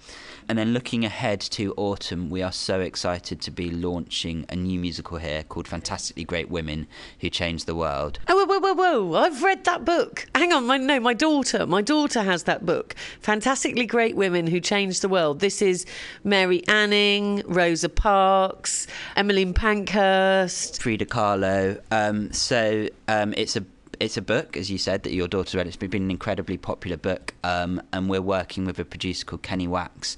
And 0.48 0.58
then 0.58 0.72
looking 0.72 1.04
ahead 1.04 1.40
to 1.40 1.72
autumn, 1.76 2.28
we 2.28 2.42
are 2.42 2.52
so 2.52 2.80
excited 2.80 3.40
to 3.40 3.50
be 3.50 3.70
launching 3.70 4.44
a 4.48 4.56
new 4.56 4.78
musical 4.78 5.18
here 5.18 5.42
called 5.42 5.66
Fantastically 5.66 6.24
Great 6.24 6.50
Women 6.50 6.86
Who 7.20 7.30
Changed 7.30 7.66
the 7.66 7.74
World. 7.74 8.18
Oh, 8.28 8.44
whoa, 8.44 8.58
whoa, 8.58 8.74
whoa, 8.74 9.02
whoa! 9.02 9.18
I've 9.18 9.42
read 9.42 9.64
that 9.64 9.84
book. 9.84 10.26
Hang 10.34 10.52
on, 10.52 10.66
my 10.66 10.76
no, 10.76 11.00
my 11.00 11.14
daughter, 11.14 11.66
my 11.66 11.80
daughter 11.80 12.22
has 12.22 12.44
that 12.44 12.66
book. 12.66 12.94
Fantastically 13.20 13.86
great 13.86 14.16
women 14.16 14.46
who 14.46 14.60
changed 14.60 15.02
the 15.02 15.08
world. 15.08 15.40
This 15.40 15.62
is 15.62 15.86
Mary 16.24 16.66
Anning, 16.68 17.42
Rosa 17.46 17.88
Parks, 17.88 18.86
Emmeline 19.16 19.54
Pankhurst. 19.54 20.82
Frida 20.82 21.06
Kahlo. 21.06 21.80
Um, 21.90 22.32
so 22.32 22.88
um, 23.08 23.32
it's 23.36 23.56
a 23.56 23.64
it's 24.00 24.16
a 24.16 24.22
book, 24.22 24.56
as 24.56 24.70
you 24.70 24.78
said, 24.78 25.02
that 25.04 25.12
your 25.12 25.28
daughter 25.28 25.58
read. 25.58 25.66
It's 25.66 25.76
been 25.76 25.94
an 25.94 26.10
incredibly 26.10 26.56
popular 26.56 26.96
book, 26.96 27.34
um, 27.42 27.80
and 27.92 28.08
we're 28.08 28.22
working 28.22 28.64
with 28.64 28.78
a 28.78 28.84
producer 28.84 29.24
called 29.24 29.42
Kenny 29.42 29.66
Wax 29.66 30.16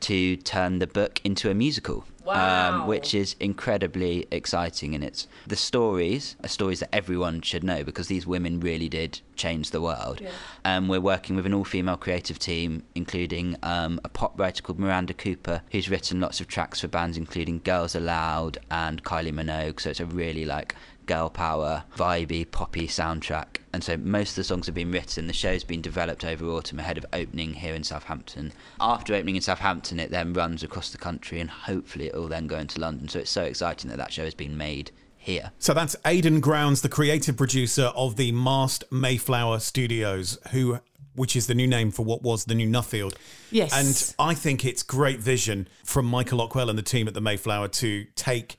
to 0.00 0.36
turn 0.36 0.78
the 0.78 0.86
book 0.86 1.20
into 1.24 1.50
a 1.50 1.54
musical. 1.54 2.04
Wow. 2.24 2.80
Um, 2.80 2.88
which 2.88 3.14
is 3.14 3.36
incredibly 3.38 4.26
exciting, 4.32 4.96
and 4.96 5.04
it's 5.04 5.28
the 5.46 5.54
stories 5.54 6.34
are 6.42 6.48
stories 6.48 6.80
that 6.80 6.92
everyone 6.92 7.40
should 7.40 7.62
know 7.62 7.84
because 7.84 8.08
these 8.08 8.26
women 8.26 8.58
really 8.58 8.88
did 8.88 9.20
change 9.36 9.70
the 9.70 9.80
world. 9.80 10.20
Um, 10.64 10.88
we're 10.88 11.00
working 11.00 11.36
with 11.36 11.46
an 11.46 11.54
all-female 11.54 11.98
creative 11.98 12.40
team, 12.40 12.82
including 12.96 13.54
um, 13.62 14.00
a 14.02 14.08
pop 14.08 14.40
writer 14.40 14.60
called 14.60 14.80
Miranda 14.80 15.14
Cooper, 15.14 15.62
who's 15.70 15.88
written 15.88 16.18
lots 16.18 16.40
of 16.40 16.48
tracks 16.48 16.80
for 16.80 16.88
bands 16.88 17.16
including 17.16 17.60
Girls 17.62 17.94
Aloud 17.94 18.58
and 18.72 19.04
Kylie 19.04 19.32
Minogue. 19.32 19.78
So 19.78 19.90
it's 19.90 20.00
a 20.00 20.06
really 20.06 20.44
like 20.44 20.74
girl 21.06 21.30
power, 21.30 21.84
vibey, 21.96 22.50
poppy 22.50 22.86
soundtrack. 22.86 23.58
And 23.72 23.82
so 23.82 23.96
most 23.96 24.30
of 24.30 24.36
the 24.36 24.44
songs 24.44 24.66
have 24.66 24.74
been 24.74 24.92
written. 24.92 25.26
The 25.26 25.32
show's 25.32 25.64
been 25.64 25.80
developed 25.82 26.24
over 26.24 26.44
autumn 26.46 26.78
ahead 26.78 26.98
of 26.98 27.06
opening 27.12 27.54
here 27.54 27.74
in 27.74 27.84
Southampton. 27.84 28.52
After 28.80 29.14
opening 29.14 29.36
in 29.36 29.42
Southampton, 29.42 30.00
it 30.00 30.10
then 30.10 30.32
runs 30.32 30.62
across 30.62 30.90
the 30.90 30.98
country 30.98 31.40
and 31.40 31.50
hopefully 31.50 32.06
it 32.06 32.14
will 32.14 32.28
then 32.28 32.46
go 32.46 32.58
into 32.58 32.80
London. 32.80 33.08
So 33.08 33.20
it's 33.20 33.30
so 33.30 33.44
exciting 33.44 33.90
that 33.90 33.96
that 33.96 34.12
show 34.12 34.24
has 34.24 34.34
been 34.34 34.56
made 34.56 34.90
here. 35.16 35.52
So 35.58 35.74
that's 35.74 35.96
Aidan 36.04 36.40
Grounds, 36.40 36.82
the 36.82 36.88
creative 36.88 37.36
producer 37.36 37.92
of 37.94 38.16
the 38.16 38.32
Mast 38.32 38.84
Mayflower 38.90 39.58
Studios, 39.58 40.38
who 40.52 40.80
which 41.16 41.34
is 41.34 41.46
the 41.46 41.54
new 41.54 41.66
name 41.66 41.90
for 41.90 42.04
what 42.04 42.22
was 42.22 42.44
the 42.44 42.54
new 42.54 42.68
Nuffield. 42.68 43.14
Yes. 43.50 43.72
And 43.74 44.14
I 44.18 44.34
think 44.34 44.64
it's 44.64 44.82
great 44.82 45.18
vision 45.18 45.66
from 45.82 46.04
Michael 46.04 46.46
Ockwell 46.46 46.68
and 46.68 46.78
the 46.78 46.82
team 46.82 47.08
at 47.08 47.14
the 47.14 47.20
Mayflower 47.20 47.68
to 47.68 48.04
take 48.14 48.58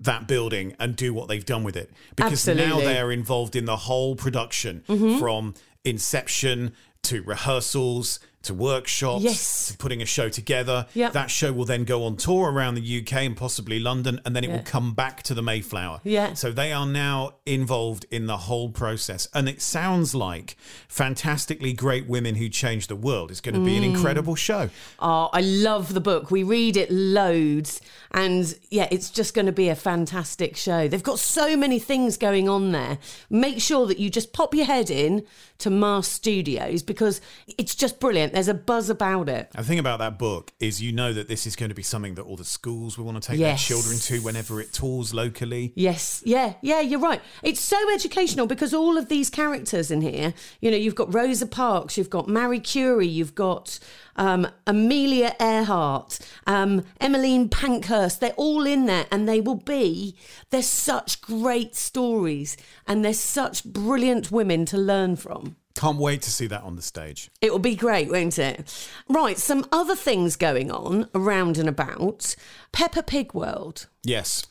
that 0.00 0.26
building 0.26 0.74
and 0.78 0.96
do 0.96 1.12
what 1.12 1.28
they've 1.28 1.44
done 1.44 1.62
with 1.62 1.76
it. 1.76 1.90
Because 2.16 2.46
now 2.46 2.78
they're 2.78 3.12
involved 3.12 3.54
in 3.54 3.66
the 3.66 3.76
whole 3.76 4.16
production 4.16 4.82
mm-hmm. 4.88 5.18
from 5.18 5.54
inception 5.84 6.72
to 7.02 7.22
rehearsals 7.22 8.18
to 8.42 8.54
workshops 8.54 9.22
Yes. 9.22 9.68
to 9.68 9.76
putting 9.76 10.00
a 10.00 10.06
show 10.06 10.28
together. 10.30 10.86
Yep. 10.94 11.12
That 11.12 11.30
show 11.30 11.52
will 11.52 11.66
then 11.66 11.84
go 11.84 12.04
on 12.04 12.16
tour 12.16 12.50
around 12.50 12.74
the 12.76 12.80
UK 13.00 13.26
and 13.26 13.36
possibly 13.36 13.78
London, 13.78 14.20
and 14.24 14.34
then 14.34 14.44
it 14.44 14.48
Yeah. 14.50 14.56
will 14.56 14.62
come 14.64 14.94
back 14.94 15.22
to 15.24 15.34
the 15.34 15.42
Mayflower. 15.42 16.00
Yeah. 16.04 16.32
So 16.34 16.50
they 16.50 16.72
are 16.72 16.86
now 16.86 17.34
involved 17.44 18.06
in 18.10 18.26
the 18.26 18.38
whole 18.38 18.70
process. 18.70 19.28
And 19.34 19.48
it 19.48 19.60
sounds 19.60 20.14
like 20.14 20.56
fantastically 20.88 21.72
great 21.72 22.06
women 22.08 22.34
who 22.34 22.48
changed 22.48 22.88
the 22.88 22.96
world. 22.96 23.30
It's 23.30 23.40
going 23.40 23.54
to 23.54 23.60
be 23.60 23.72
Mm. 23.74 23.78
an 23.78 23.84
incredible 23.84 24.34
show. 24.34 24.70
Oh, 24.98 25.28
I 25.32 25.40
love 25.40 25.94
the 25.94 26.00
book. 26.00 26.30
We 26.30 26.42
read 26.42 26.76
it 26.76 26.90
loads. 26.90 27.80
And 28.10 28.54
yeah, 28.70 28.88
it's 28.90 29.08
just 29.10 29.34
going 29.34 29.46
to 29.46 29.52
be 29.52 29.68
a 29.68 29.74
fantastic 29.76 30.56
show. 30.56 30.88
They've 30.88 31.02
got 31.02 31.18
so 31.18 31.56
many 31.56 31.78
things 31.78 32.16
going 32.16 32.48
on 32.48 32.72
there. 32.72 32.98
Make 33.28 33.60
sure 33.60 33.86
that 33.86 33.98
you 33.98 34.10
just 34.10 34.32
pop 34.32 34.54
your 34.54 34.66
head 34.66 34.90
in 34.90 35.24
to 35.58 35.70
Mast 35.70 36.12
Studios 36.12 36.82
because 36.82 37.20
it's 37.58 37.74
just 37.74 38.00
brilliant. 38.00 38.29
There's 38.32 38.48
a 38.48 38.54
buzz 38.54 38.90
about 38.90 39.28
it. 39.28 39.50
The 39.52 39.62
thing 39.62 39.78
about 39.78 39.98
that 39.98 40.18
book 40.18 40.52
is 40.60 40.80
you 40.82 40.92
know 40.92 41.12
that 41.12 41.28
this 41.28 41.46
is 41.46 41.56
going 41.56 41.68
to 41.70 41.74
be 41.74 41.82
something 41.82 42.14
that 42.14 42.22
all 42.22 42.36
the 42.36 42.44
schools 42.44 42.96
will 42.98 43.04
want 43.06 43.22
to 43.22 43.26
take 43.30 43.38
Yes. 43.38 43.66
their 43.68 43.76
children 43.76 43.98
to 44.00 44.20
whenever 44.24 44.60
it 44.60 44.72
tours 44.72 45.12
locally. 45.14 45.72
Yes, 45.76 46.22
yeah, 46.24 46.54
yeah, 46.62 46.80
you're 46.80 47.00
right. 47.00 47.20
It's 47.42 47.60
so 47.60 47.76
educational 47.92 48.46
because 48.46 48.72
all 48.74 48.96
of 48.98 49.08
these 49.08 49.30
characters 49.30 49.90
in 49.90 50.00
here, 50.02 50.34
you 50.60 50.70
know, 50.70 50.76
you've 50.76 50.94
got 50.94 51.12
Rosa 51.14 51.46
Parks, 51.46 51.96
you've 51.98 52.10
got 52.10 52.28
Marie 52.28 52.60
Curie, 52.60 53.06
you've 53.06 53.34
got 53.34 53.78
um, 54.16 54.46
Amelia 54.66 55.34
Earhart, 55.40 56.18
um, 56.46 56.84
Emmeline 57.00 57.48
Pankhurst. 57.48 58.20
They're 58.20 58.32
all 58.32 58.66
in 58.66 58.86
there 58.86 59.06
and 59.10 59.28
they 59.28 59.40
will 59.40 59.54
be, 59.56 60.16
they're 60.50 60.62
such 60.62 61.20
great 61.22 61.74
stories 61.74 62.56
and 62.86 63.04
they're 63.04 63.14
such 63.14 63.64
brilliant 63.64 64.30
women 64.30 64.64
to 64.66 64.76
learn 64.76 65.16
from. 65.16 65.56
Can't 65.80 65.96
wait 65.96 66.20
to 66.22 66.30
see 66.30 66.46
that 66.46 66.62
on 66.62 66.76
the 66.76 66.82
stage. 66.82 67.30
It 67.40 67.50
will 67.50 67.58
be 67.58 67.74
great, 67.74 68.10
won't 68.10 68.38
it? 68.38 68.86
Right, 69.08 69.38
some 69.38 69.64
other 69.72 69.96
things 69.96 70.36
going 70.36 70.70
on 70.70 71.08
around 71.14 71.56
and 71.56 71.70
about. 71.70 72.36
Peppa 72.70 73.02
Pig 73.02 73.32
World. 73.32 73.86
Yes. 74.04 74.44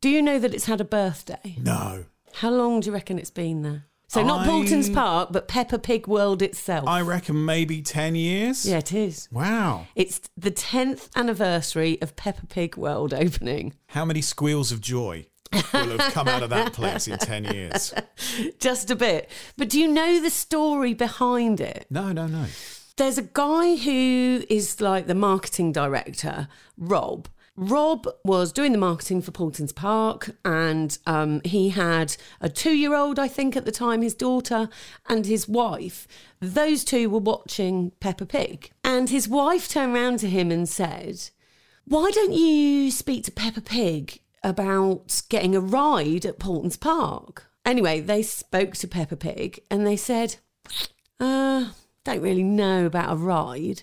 Do 0.00 0.08
you 0.08 0.20
know 0.20 0.40
that 0.40 0.52
it's 0.52 0.64
had 0.64 0.80
a 0.80 0.84
birthday? 0.84 1.58
No. 1.60 2.06
How 2.32 2.50
long 2.50 2.80
do 2.80 2.86
you 2.86 2.92
reckon 2.92 3.20
it's 3.20 3.30
been 3.30 3.62
there? 3.62 3.84
So 4.08 4.24
not 4.24 4.48
I- 4.48 4.92
Park, 4.92 5.28
but 5.30 5.46
Peppa 5.46 5.78
Pig 5.78 6.08
World 6.08 6.42
itself. 6.42 6.88
I 6.88 7.02
reckon 7.02 7.44
maybe 7.44 7.80
10 7.80 8.16
years. 8.16 8.66
yeah, 8.66 8.78
it 8.78 8.92
is. 8.92 9.28
Wow. 9.30 9.86
It's 9.94 10.22
the 10.36 10.50
10th 10.50 11.08
anniversary 11.14 12.02
of 12.02 12.16
Peppa 12.16 12.46
Pig 12.46 12.76
World 12.76 13.14
opening. 13.14 13.74
How 13.90 14.04
many 14.04 14.22
squeals 14.22 14.72
of 14.72 14.80
joy 14.80 15.26
will 15.72 15.98
have 15.98 16.12
come 16.12 16.28
out 16.28 16.42
of 16.42 16.50
that 16.50 16.72
place 16.74 17.08
in 17.08 17.18
10 17.18 17.44
years? 17.44 17.94
Just 18.58 18.90
a 18.90 18.96
bit. 18.96 19.30
But 19.56 19.68
do 19.68 19.80
you 19.80 19.88
know 19.88 20.20
the 20.20 20.30
story 20.30 20.94
behind 20.94 21.60
it? 21.60 21.86
No, 21.90 22.12
no, 22.12 22.26
no. 22.26 22.46
There's 22.96 23.18
a 23.18 23.22
guy 23.22 23.76
who 23.76 24.44
is 24.48 24.80
like 24.80 25.06
the 25.06 25.14
marketing 25.14 25.72
director, 25.72 26.48
Rob. 26.78 27.28
Rob 27.56 28.08
was 28.24 28.52
doing 28.52 28.72
the 28.72 28.78
marketing 28.78 29.22
for 29.22 29.30
Paulton's 29.30 29.72
Park, 29.72 30.30
and 30.44 30.98
um, 31.06 31.40
he 31.44 31.68
had 31.68 32.16
a 32.40 32.48
two 32.48 32.72
year 32.76 32.94
old, 32.94 33.18
I 33.18 33.28
think, 33.28 33.56
at 33.56 33.64
the 33.64 33.72
time, 33.72 34.02
his 34.02 34.14
daughter, 34.14 34.68
and 35.08 35.24
his 35.24 35.48
wife. 35.48 36.08
Those 36.40 36.84
two 36.84 37.08
were 37.10 37.20
watching 37.20 37.92
Peppa 38.00 38.26
Pig. 38.26 38.70
And 38.82 39.08
his 39.08 39.28
wife 39.28 39.68
turned 39.68 39.94
around 39.94 40.18
to 40.20 40.28
him 40.28 40.50
and 40.50 40.68
said, 40.68 41.30
Why 41.84 42.10
don't 42.12 42.32
you 42.32 42.90
speak 42.90 43.22
to 43.24 43.32
Peppa 43.32 43.60
Pig 43.60 44.20
about 44.44 45.22
getting 45.28 45.56
a 45.56 45.60
ride 45.60 46.24
at 46.24 46.38
Paulton's 46.38 46.76
Park? 46.76 47.46
Anyway, 47.64 48.00
they 48.00 48.22
spoke 48.22 48.74
to 48.76 48.86
Peppa 48.86 49.16
Pig 49.16 49.60
and 49.70 49.86
they 49.86 49.96
said, 49.96 50.36
uh, 51.18 51.70
don't 52.04 52.20
really 52.20 52.42
know 52.42 52.86
about 52.86 53.14
a 53.14 53.16
ride. 53.16 53.82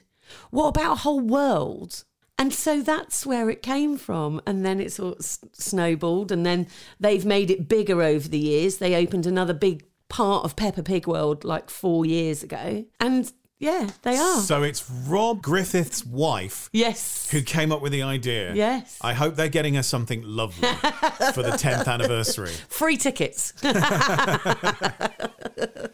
What 0.52 0.67
about 0.67 0.93
a 0.93 1.02
whole 1.02 1.19
world? 1.19 2.04
And 2.38 2.54
so 2.54 2.82
that's 2.82 3.26
where 3.26 3.50
it 3.50 3.62
came 3.62 3.97
from. 3.97 4.41
And 4.47 4.65
then 4.65 4.80
it 4.80 4.91
sort 4.91 5.19
of 5.19 5.26
snowballed. 5.54 6.32
And 6.32 6.45
then 6.45 6.67
they've 7.00 7.26
made 7.26 7.52
it 7.52 7.67
bigger 7.67 8.02
over 8.02 8.28
the 8.28 8.39
years. 8.39 8.78
They 8.78 8.95
opened 8.95 9.26
another 9.26 9.54
big 9.54 9.84
part 10.10 10.43
of 10.43 10.56
Peppa 10.56 10.84
Pig 10.84 11.08
World 11.08 11.43
like 11.43 11.69
four 11.69 12.06
years 12.06 12.43
ago. 12.43 12.86
And 13.00 13.32
yeah, 13.62 13.89
they 14.02 14.17
are. 14.17 14.41
So 14.41 14.63
it's 14.63 14.89
Rob 14.89 15.41
Griffith's 15.41 16.06
wife 16.06 16.69
yes. 16.74 17.30
who 17.32 17.41
came 17.41 17.71
up 17.71 17.82
with 17.82 17.91
the 17.91 18.02
idea. 18.02 18.54
Yes. 18.54 18.97
I 19.02 19.13
hope 19.13 19.36
they're 19.36 19.47
getting 19.47 19.76
her 19.76 19.84
something 19.84 20.24
lovely 20.24 20.67
for 21.34 21.43
the 21.43 21.56
10th 21.58 21.88
anniversary. 21.88 22.52
Free 22.67 22.97
tickets. 22.97 23.54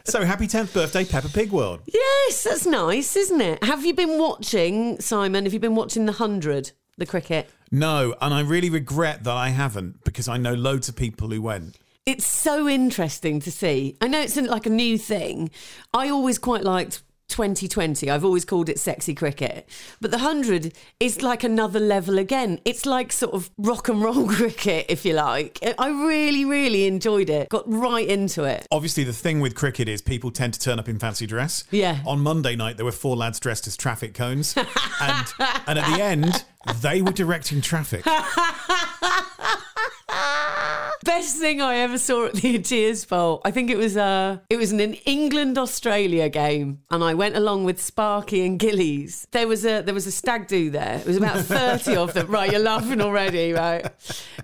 So 0.04 0.24
happy 0.24 0.46
10th 0.46 0.72
birthday, 0.72 1.04
Peppa 1.04 1.28
Pig 1.28 1.52
World. 1.52 1.80
yes, 1.86 2.44
that's 2.44 2.64
nice, 2.64 3.14
isn't 3.14 3.42
it? 3.42 3.62
Have 3.62 3.84
you 3.84 3.92
been 3.92 4.18
watching, 4.18 4.98
Simon? 5.00 5.44
Have 5.44 5.52
you 5.52 5.60
been 5.60 5.74
watching 5.74 6.06
The 6.06 6.12
100, 6.12 6.72
the 6.96 7.04
cricket? 7.04 7.50
No, 7.70 8.14
and 8.22 8.32
I 8.32 8.40
really 8.40 8.70
regret 8.70 9.24
that 9.24 9.36
I 9.36 9.50
haven't 9.50 10.04
because 10.04 10.26
I 10.26 10.38
know 10.38 10.54
loads 10.54 10.88
of 10.88 10.96
people 10.96 11.28
who 11.28 11.42
went. 11.42 11.76
It's 12.06 12.26
so 12.26 12.66
interesting 12.66 13.38
to 13.40 13.52
see. 13.52 13.98
I 14.00 14.08
know 14.08 14.20
it's 14.22 14.34
like 14.38 14.64
a 14.64 14.70
new 14.70 14.96
thing. 14.96 15.50
I 15.92 16.08
always 16.08 16.38
quite 16.38 16.64
liked 16.64 17.02
2020. 17.28 18.10
I've 18.10 18.24
always 18.24 18.44
called 18.44 18.68
it 18.68 18.78
sexy 18.78 19.14
cricket. 19.14 19.68
But 20.00 20.10
the 20.10 20.18
100 20.18 20.72
is 20.98 21.22
like 21.22 21.44
another 21.44 21.80
level 21.80 22.18
again. 22.18 22.60
It's 22.64 22.86
like 22.86 23.12
sort 23.12 23.34
of 23.34 23.50
rock 23.58 23.88
and 23.88 24.02
roll 24.02 24.26
cricket, 24.34 24.86
if 24.88 25.04
you 25.04 25.14
like. 25.14 25.58
I 25.78 25.88
really, 25.88 26.44
really 26.44 26.86
enjoyed 26.86 27.30
it. 27.30 27.48
Got 27.48 27.64
right 27.72 28.06
into 28.06 28.44
it. 28.44 28.66
Obviously, 28.70 29.04
the 29.04 29.12
thing 29.12 29.40
with 29.40 29.54
cricket 29.54 29.88
is 29.88 30.02
people 30.02 30.30
tend 30.30 30.54
to 30.54 30.60
turn 30.60 30.78
up 30.78 30.88
in 30.88 30.98
fancy 30.98 31.26
dress. 31.26 31.64
Yeah. 31.70 32.00
On 32.06 32.20
Monday 32.20 32.56
night, 32.56 32.76
there 32.76 32.86
were 32.86 32.92
four 32.92 33.16
lads 33.16 33.38
dressed 33.40 33.66
as 33.66 33.76
traffic 33.76 34.14
cones, 34.14 34.56
and 34.56 35.26
and 35.66 35.78
at 35.78 35.96
the 35.96 36.02
end, 36.02 36.44
they 36.80 37.02
were 37.02 37.12
directing 37.12 37.60
traffic. 37.60 38.04
Best 41.08 41.36
thing 41.38 41.62
I 41.62 41.76
ever 41.76 41.96
saw 41.96 42.26
at 42.26 42.34
the 42.34 42.54
Ageas 42.58 43.08
Bowl. 43.08 43.40
I 43.42 43.50
think 43.50 43.70
it 43.70 43.78
was 43.78 43.96
uh 43.96 44.38
it 44.50 44.58
was 44.58 44.72
an 44.72 44.80
England 44.80 45.56
Australia 45.56 46.28
game, 46.28 46.80
and 46.90 47.02
I 47.02 47.14
went 47.14 47.34
along 47.34 47.64
with 47.64 47.80
Sparky 47.80 48.44
and 48.44 48.58
Gillies. 48.58 49.26
There 49.30 49.48
was 49.48 49.64
a 49.64 49.80
there 49.80 49.94
was 49.94 50.06
a 50.06 50.12
stag 50.12 50.46
do 50.48 50.68
there. 50.70 50.98
It 50.98 51.06
was 51.06 51.16
about 51.16 51.38
thirty 51.44 51.96
of 51.96 52.12
them. 52.12 52.26
Right, 52.28 52.50
you're 52.52 52.60
laughing 52.60 53.00
already, 53.00 53.52
right? 53.52 53.86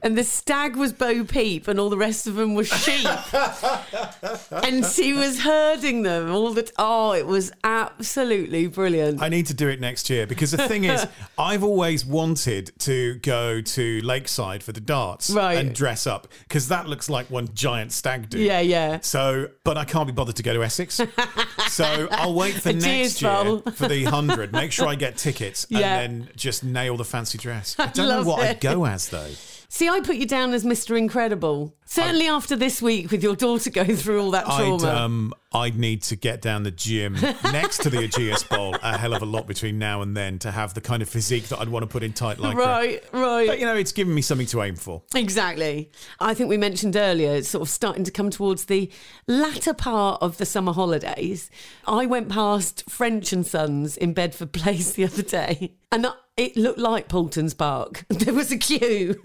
And 0.02 0.16
the 0.16 0.24
stag 0.24 0.74
was 0.76 0.92
Bo 0.94 1.22
Peep, 1.24 1.68
and 1.68 1.78
all 1.78 1.90
the 1.90 1.98
rest 1.98 2.26
of 2.26 2.34
them 2.36 2.54
were 2.54 2.64
sheep. 2.64 3.06
and 4.50 4.84
she 4.86 5.12
was 5.12 5.40
herding 5.40 6.02
them 6.02 6.32
all 6.32 6.50
the. 6.54 6.62
T- 6.62 6.72
oh, 6.78 7.12
it 7.12 7.26
was 7.26 7.52
absolutely 7.62 8.68
brilliant. 8.68 9.20
I 9.22 9.28
need 9.28 9.46
to 9.46 9.54
do 9.54 9.68
it 9.68 9.80
next 9.80 10.08
year 10.08 10.26
because 10.26 10.50
the 10.50 10.66
thing 10.66 10.84
is, 10.84 11.06
I've 11.38 11.62
always 11.62 12.06
wanted 12.06 12.72
to 12.80 13.16
go 13.16 13.60
to 13.60 14.00
Lakeside 14.02 14.62
for 14.62 14.72
the 14.72 14.80
darts 14.80 15.28
Right. 15.30 15.58
and 15.58 15.74
dress 15.74 16.06
up 16.06 16.26
because 16.54 16.68
that 16.68 16.86
looks 16.88 17.10
like 17.10 17.28
one 17.32 17.48
giant 17.52 17.90
stag 17.90 18.30
do. 18.30 18.38
yeah, 18.38 18.60
yeah. 18.60 19.00
So, 19.00 19.48
but 19.64 19.76
I 19.76 19.84
can't 19.84 20.06
be 20.06 20.12
bothered 20.12 20.36
to 20.36 20.42
go 20.44 20.54
to 20.54 20.62
Essex. 20.62 21.00
so 21.68 22.06
I'll 22.12 22.32
wait 22.32 22.54
for 22.54 22.68
A 22.68 22.72
next 22.74 23.20
year 23.20 23.32
Bowl. 23.42 23.58
for 23.72 23.88
the 23.88 24.04
100. 24.04 24.52
Make 24.52 24.70
sure 24.70 24.86
I 24.86 24.94
get 24.94 25.16
tickets 25.16 25.66
Yeah. 25.68 25.98
and 25.98 26.22
then 26.26 26.30
just 26.36 26.62
nail 26.62 26.96
the 26.96 27.04
fancy 27.04 27.38
dress. 27.38 27.74
I 27.76 27.86
don't 27.92 28.08
know 28.08 28.22
what 28.22 28.44
it. 28.44 28.50
I'd 28.50 28.60
go 28.60 28.86
as 28.86 29.08
though. 29.08 29.30
See, 29.74 29.88
I 29.88 29.98
put 29.98 30.14
you 30.14 30.26
down 30.26 30.54
as 30.54 30.62
Mr. 30.64 30.96
Incredible. 30.96 31.74
Certainly 31.84 32.28
after 32.28 32.54
this 32.54 32.80
week 32.80 33.10
with 33.10 33.24
your 33.24 33.34
daughter 33.34 33.70
going 33.70 33.96
through 33.96 34.22
all 34.22 34.30
that 34.30 34.48
I'd, 34.48 34.78
trauma. 34.78 34.86
um, 34.86 35.34
I'd 35.52 35.76
need 35.76 36.02
to 36.04 36.16
get 36.16 36.40
down 36.40 36.62
the 36.62 36.70
gym 36.70 37.14
next 37.44 37.78
to 37.82 37.90
the 37.90 37.96
Ageas 37.96 38.48
Bowl 38.48 38.76
a 38.84 38.96
hell 38.96 39.14
of 39.14 39.22
a 39.22 39.26
lot 39.26 39.48
between 39.48 39.76
now 39.76 40.00
and 40.02 40.16
then 40.16 40.38
to 40.38 40.52
have 40.52 40.74
the 40.74 40.80
kind 40.80 41.02
of 41.02 41.08
physique 41.08 41.48
that 41.48 41.58
I'd 41.58 41.68
want 41.68 41.82
to 41.82 41.88
put 41.88 42.04
in 42.04 42.12
tight 42.12 42.38
lycra. 42.38 42.54
right, 42.54 43.04
right. 43.12 43.48
But, 43.48 43.58
you 43.58 43.64
know, 43.64 43.74
it's 43.74 43.90
given 43.90 44.14
me 44.14 44.22
something 44.22 44.46
to 44.46 44.62
aim 44.62 44.76
for. 44.76 45.02
Exactly. 45.12 45.90
I 46.20 46.34
think 46.34 46.48
we 46.48 46.56
mentioned 46.56 46.94
earlier, 46.94 47.34
it's 47.34 47.48
sort 47.48 47.62
of 47.62 47.68
starting 47.68 48.04
to 48.04 48.12
come 48.12 48.30
towards 48.30 48.66
the 48.66 48.92
latter 49.26 49.74
part 49.74 50.22
of 50.22 50.38
the 50.38 50.46
summer 50.46 50.72
holidays. 50.72 51.50
I 51.84 52.06
went 52.06 52.28
past 52.28 52.88
French 52.88 53.32
and 53.32 53.44
Sons 53.44 53.96
in 53.96 54.14
Bedford 54.14 54.52
Place 54.52 54.92
the 54.92 55.02
other 55.02 55.22
day, 55.22 55.74
and 55.90 56.06
it 56.36 56.56
looked 56.56 56.78
like 56.78 57.08
Paulton's 57.08 57.54
Park. 57.54 58.04
There 58.10 58.34
was 58.34 58.50
a 58.50 58.58
queue. 58.58 59.20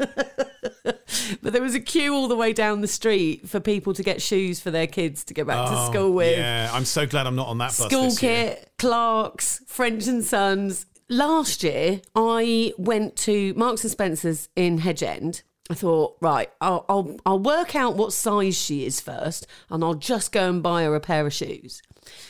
but 1.41 1.54
there 1.54 1.62
was 1.62 1.76
a 1.76 1.80
queue 1.80 2.13
all 2.13 2.28
the 2.28 2.36
way 2.36 2.54
down 2.54 2.82
the 2.82 2.88
street 2.88 3.48
for 3.48 3.60
people 3.60 3.93
to 3.93 4.04
get 4.04 4.22
shoes 4.22 4.60
for 4.60 4.72
their 4.72 4.88
kids 4.88 5.24
to 5.26 5.34
go 5.34 5.43
back 5.43 5.69
to 5.69 5.76
Oh, 5.78 5.91
school 5.91 6.12
with. 6.12 6.38
Yeah, 6.38 6.69
I'm 6.74 6.86
so 6.86 7.06
glad 7.08 7.28
I'm 7.28 7.36
not 7.36 7.48
on 7.48 7.58
that 7.60 7.76
bus 7.78 7.88
School 7.89 8.15
kit, 8.15 8.72
Clark's, 8.78 9.62
French 9.67 10.08
and 10.08 10.24
Sons. 10.24 10.86
Last 11.10 11.63
year, 11.63 12.02
I 12.15 12.74
went 12.78 13.15
to 13.17 13.54
Marks 13.56 13.84
and 13.84 13.91
Spencer's 13.91 14.50
in 14.56 14.80
Hedge 14.80 15.02
End. 15.02 15.41
I 15.72 15.76
thought, 15.76 16.17
right, 16.22 16.50
I'll, 16.62 16.86
I'll 16.89 17.17
I'll 17.26 17.39
work 17.39 17.76
out 17.76 17.95
what 17.95 18.12
size 18.13 18.58
she 18.58 18.86
is 18.86 19.00
first, 19.02 19.45
and 19.69 19.84
I'll 19.84 19.93
just 19.93 20.32
go 20.32 20.50
and 20.50 20.62
buy 20.63 20.84
her 20.84 20.95
a 20.95 21.00
pair 21.00 21.26
of 21.26 21.34
shoes. 21.34 21.82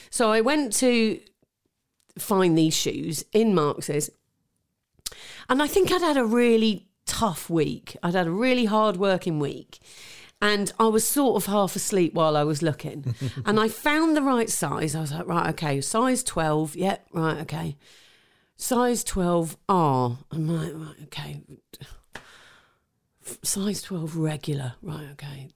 So 0.09 0.29
I 0.31 0.41
went 0.41 0.73
to 0.77 1.19
find 2.17 2.57
these 2.57 2.75
shoes 2.75 3.23
in 3.31 3.55
Marks's, 3.55 4.09
and 5.47 5.61
I 5.61 5.67
think 5.67 5.91
I'd 5.91 6.01
had 6.01 6.17
a 6.17 6.25
really 6.25 6.87
tough 7.05 7.49
week. 7.49 7.97
I'd 8.03 8.15
had 8.15 8.27
a 8.27 8.31
really 8.31 8.65
hard 8.65 8.97
working 8.97 9.39
week. 9.39 9.79
And 10.41 10.71
I 10.79 10.87
was 10.87 11.05
sort 11.05 11.35
of 11.35 11.47
half 11.47 11.75
asleep 11.75 12.13
while 12.13 12.37
I 12.37 12.43
was 12.43 12.61
looking. 12.61 13.13
and 13.45 13.59
I 13.59 13.67
found 13.67 14.15
the 14.15 14.21
right 14.21 14.49
size. 14.49 14.95
I 14.95 15.01
was 15.01 15.11
like, 15.11 15.27
right, 15.27 15.49
okay, 15.49 15.81
size 15.81 16.23
12. 16.23 16.75
Yep, 16.75 17.07
right, 17.11 17.37
okay. 17.41 17.77
Size 18.55 19.03
12R. 19.03 20.17
I'm 20.31 20.47
like, 20.47 20.73
right, 20.73 20.95
okay. 21.03 21.41
Size 23.43 23.81
12 23.81 24.15
regular. 24.15 24.73
Right, 24.81 25.07
okay. 25.11 25.49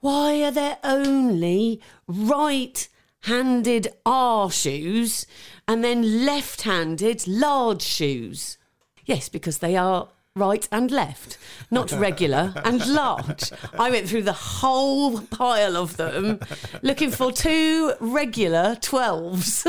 Why 0.00 0.42
are 0.44 0.50
there 0.50 0.78
only 0.84 1.80
right 2.06 2.88
handed 3.22 3.88
R 4.06 4.50
shoes 4.50 5.26
and 5.66 5.82
then 5.82 6.24
left 6.24 6.62
handed 6.62 7.26
large 7.26 7.82
shoes? 7.82 8.58
Yes, 9.04 9.28
because 9.28 9.58
they 9.58 9.76
are 9.76 10.08
right 10.34 10.68
and 10.70 10.90
left, 10.90 11.36
not 11.70 11.90
regular 11.92 12.52
and 12.64 12.86
large. 12.94 13.50
I 13.78 13.90
went 13.90 14.08
through 14.08 14.22
the 14.22 14.32
whole 14.32 15.20
pile 15.22 15.76
of 15.76 15.96
them 15.96 16.40
looking 16.82 17.10
for 17.10 17.32
two 17.32 17.92
regular 18.00 18.76
12s. 18.76 19.66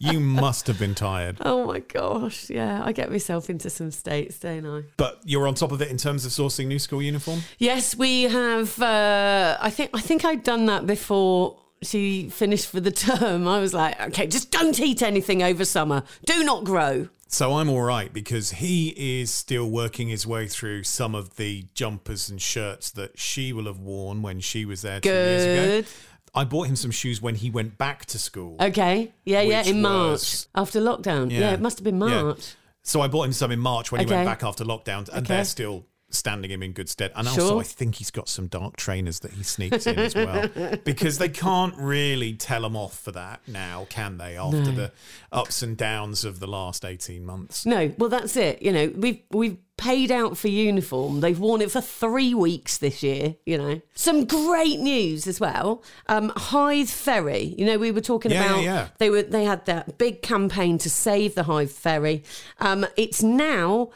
You 0.02 0.20
must 0.20 0.66
have 0.66 0.78
been 0.78 0.94
tired. 0.94 1.36
oh 1.44 1.66
my 1.66 1.78
gosh. 1.78 2.50
Yeah, 2.50 2.82
I 2.84 2.92
get 2.92 3.10
myself 3.10 3.48
into 3.48 3.70
some 3.70 3.90
states, 3.90 4.38
don't 4.38 4.66
I? 4.66 4.82
But 4.96 5.20
you're 5.24 5.46
on 5.46 5.54
top 5.54 5.72
of 5.72 5.80
it 5.80 5.88
in 5.88 5.96
terms 5.96 6.24
of 6.24 6.32
sourcing 6.32 6.66
new 6.66 6.78
school 6.78 7.00
uniform? 7.00 7.40
Yes, 7.58 7.94
we 7.96 8.24
have. 8.24 8.80
Uh, 8.80 9.56
I 9.60 9.70
think 9.70 9.90
I 9.94 10.00
think 10.00 10.24
I'd 10.24 10.42
done 10.42 10.66
that 10.66 10.86
before 10.86 11.58
she 11.82 12.28
finished 12.30 12.68
for 12.68 12.80
the 12.80 12.90
term. 12.90 13.46
I 13.46 13.60
was 13.60 13.74
like, 13.74 14.00
okay, 14.00 14.26
just 14.26 14.50
don't 14.50 14.78
eat 14.80 15.02
anything 15.02 15.42
over 15.42 15.64
summer. 15.64 16.02
Do 16.26 16.42
not 16.44 16.64
grow. 16.64 17.08
So 17.32 17.54
I'm 17.54 17.70
all 17.70 17.80
right 17.80 18.12
because 18.12 18.50
he 18.50 19.20
is 19.20 19.30
still 19.30 19.70
working 19.70 20.08
his 20.08 20.26
way 20.26 20.48
through 20.48 20.82
some 20.82 21.14
of 21.14 21.36
the 21.36 21.64
jumpers 21.72 22.28
and 22.28 22.40
shirts 22.40 22.90
that 22.90 23.18
she 23.18 23.54
will 23.54 23.64
have 23.64 23.78
worn 23.78 24.20
when 24.20 24.40
she 24.40 24.66
was 24.66 24.82
there 24.82 25.00
two 25.00 25.08
years 25.08 25.44
Good. 25.44 25.78
ago. 25.84 25.88
I 26.34 26.44
bought 26.44 26.66
him 26.68 26.76
some 26.76 26.90
shoes 26.90 27.20
when 27.20 27.34
he 27.34 27.50
went 27.50 27.76
back 27.78 28.06
to 28.06 28.18
school. 28.18 28.56
Okay. 28.60 29.12
Yeah, 29.24 29.42
yeah. 29.42 29.62
In 29.64 29.82
March 29.82 30.46
after 30.54 30.80
lockdown. 30.80 31.30
Yeah. 31.30 31.52
It 31.52 31.60
must 31.60 31.78
have 31.78 31.84
been 31.84 32.00
Yeah. 32.00 32.22
March. 32.22 32.54
So 32.82 33.00
I 33.00 33.08
bought 33.08 33.24
him 33.24 33.32
some 33.32 33.52
in 33.52 33.60
March 33.60 33.92
when 33.92 34.00
he 34.00 34.06
Okay. 34.06 34.16
went 34.16 34.26
back 34.26 34.42
after 34.42 34.64
lockdown, 34.64 35.08
and 35.10 35.18
Okay. 35.24 35.34
they're 35.36 35.44
still 35.44 35.84
standing 36.10 36.50
him 36.50 36.62
in 36.62 36.72
good 36.72 36.88
stead. 36.90 37.10
And 37.14 37.26
also, 37.28 37.48
Sure. 37.48 37.60
I 37.60 37.62
think 37.64 37.94
he's 37.94 38.10
got 38.10 38.28
some 38.28 38.46
dark 38.46 38.76
trainers 38.76 39.20
that 39.20 39.32
he 39.32 39.42
sneaks 39.42 39.86
in 39.86 39.98
as 39.98 40.14
well, 40.14 40.48
because 40.84 41.16
they 41.18 41.28
can't 41.30 41.74
really 41.76 42.34
tell 42.34 42.66
him 42.66 42.76
off 42.76 42.98
for 42.98 43.12
that 43.12 43.40
now, 43.46 43.86
can 43.88 44.18
they? 44.18 44.36
After 44.36 44.72
the 44.72 44.92
ups 45.30 45.62
and 45.62 45.74
downs 45.76 46.24
of 46.24 46.38
the 46.40 46.46
last 46.46 46.84
eighteen 46.84 47.24
months. 47.24 47.64
No, 47.64 47.94
well 47.98 48.10
that's 48.10 48.36
it. 48.36 48.60
You 48.60 48.72
know, 48.72 48.92
we've 48.94 49.20
we've 49.30 49.56
paid 49.82 50.10
out 50.12 50.38
for 50.38 50.48
uniform. 50.48 51.20
They've 51.20 51.38
worn 51.38 51.60
it 51.60 51.70
for 51.70 51.80
three 51.80 52.34
weeks 52.34 52.78
this 52.78 53.02
year. 53.02 53.34
You 53.44 53.58
know, 53.58 53.80
some 53.94 54.24
great 54.24 54.78
news 54.80 55.26
as 55.26 55.40
well. 55.40 55.82
Um, 56.08 56.30
Hythe 56.36 56.88
Ferry. 56.88 57.54
You 57.58 57.66
know, 57.66 57.78
we 57.78 57.90
were 57.90 58.00
talking 58.00 58.30
Yeah, 58.30 58.44
about 58.44 58.56
yeah, 58.58 58.74
yeah. 58.74 58.88
they 58.98 59.10
were 59.10 59.22
they 59.22 59.44
had 59.44 59.66
that 59.66 59.98
big 59.98 60.22
campaign 60.22 60.78
to 60.78 60.90
save 60.90 61.34
the 61.34 61.42
Hythe 61.42 61.70
Ferry. 61.70 62.22
Um, 62.60 62.86
it's 62.96 63.22
now 63.22 63.90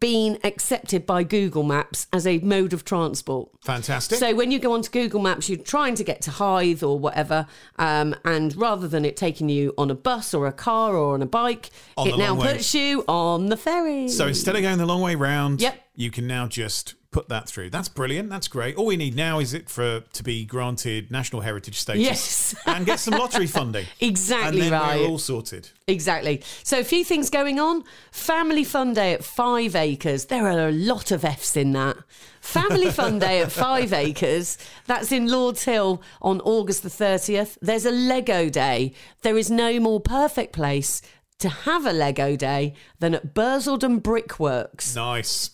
been 0.00 0.38
accepted 0.44 1.04
by 1.04 1.22
Google 1.22 1.62
Maps 1.62 2.06
as 2.12 2.26
a 2.26 2.38
mode 2.38 2.72
of 2.72 2.84
transport. 2.84 3.50
Fantastic. 3.60 4.18
So 4.18 4.34
when 4.34 4.50
you 4.50 4.58
go 4.58 4.72
onto 4.72 4.90
Google 4.90 5.20
Maps, 5.20 5.48
you're 5.48 5.58
trying 5.58 5.94
to 5.96 6.04
get 6.04 6.22
to 6.22 6.30
Hythe 6.30 6.82
or 6.82 6.98
whatever, 6.98 7.46
um, 7.78 8.14
and 8.24 8.56
rather 8.56 8.88
than 8.88 9.04
it 9.04 9.16
taking 9.16 9.48
you 9.50 9.74
on 9.76 9.90
a 9.90 9.94
bus 9.94 10.32
or 10.32 10.46
a 10.46 10.52
car 10.52 10.96
or 10.96 11.14
on 11.14 11.22
a 11.22 11.26
bike, 11.26 11.70
On 11.96 12.08
it 12.08 12.16
now 12.18 12.34
way. 12.34 12.52
puts 12.54 12.74
you 12.74 13.04
on 13.06 13.46
the 13.46 13.56
ferry. 13.56 14.08
So 14.08 14.26
instead 14.26 14.56
of 14.56 14.62
going 14.62 14.78
the 14.78 14.86
long 14.86 15.02
way 15.02 15.14
round, 15.14 15.60
Yep. 15.60 15.78
you 15.96 16.10
can 16.10 16.26
now 16.26 16.46
just 16.46 16.94
put 17.10 17.28
that 17.28 17.48
through. 17.48 17.68
That's 17.68 17.88
brilliant. 17.88 18.30
That's 18.30 18.46
great. 18.46 18.76
All 18.76 18.86
we 18.86 18.96
need 18.96 19.16
now 19.16 19.40
is 19.40 19.52
it 19.52 19.68
for 19.68 19.98
to 20.12 20.22
be 20.22 20.44
granted 20.44 21.10
national 21.10 21.42
heritage 21.42 21.76
status 21.76 22.00
Yes. 22.04 22.54
and 22.66 22.86
get 22.86 23.00
some 23.00 23.14
lottery 23.18 23.48
funding. 23.48 23.84
Exactly 24.00 24.60
and 24.62 24.72
then 24.72 24.80
right. 24.80 25.00
We're 25.00 25.08
all 25.08 25.18
sorted. 25.18 25.68
Exactly. 25.88 26.40
So 26.62 26.78
a 26.78 26.84
few 26.84 27.04
things 27.04 27.28
going 27.28 27.58
on. 27.58 27.82
Family 28.12 28.62
Fun 28.62 28.94
Day 28.94 29.12
at 29.12 29.24
Five 29.24 29.74
Acres. 29.90 30.26
There 30.26 30.46
are 30.46 30.68
a 30.68 30.72
lot 30.72 31.10
of 31.10 31.24
F's 31.24 31.56
in 31.56 31.72
that. 31.72 31.96
Family 32.40 32.90
Fun 32.90 33.18
Day 33.18 33.40
at 33.40 33.52
Five 33.52 33.92
Acres. 33.92 34.56
That's 34.86 35.12
in 35.12 35.26
Lords 35.26 35.64
Hill 35.64 36.02
on 36.22 36.40
August 36.42 36.82
the 36.82 36.88
30th. 36.88 37.58
There's 37.60 37.84
a 37.84 37.90
Lego 37.90 38.48
Day. 38.48 38.92
There 39.22 39.36
is 39.36 39.50
no 39.50 39.80
more 39.80 40.00
perfect 40.00 40.52
place 40.52 41.02
to 41.38 41.48
have 41.48 41.86
a 41.86 41.92
Lego 41.92 42.36
Day 42.36 42.74
than 42.98 43.14
at 43.14 43.34
Bursledon 43.34 44.02
Brickworks. 44.02 44.94
Nice. 44.94 45.50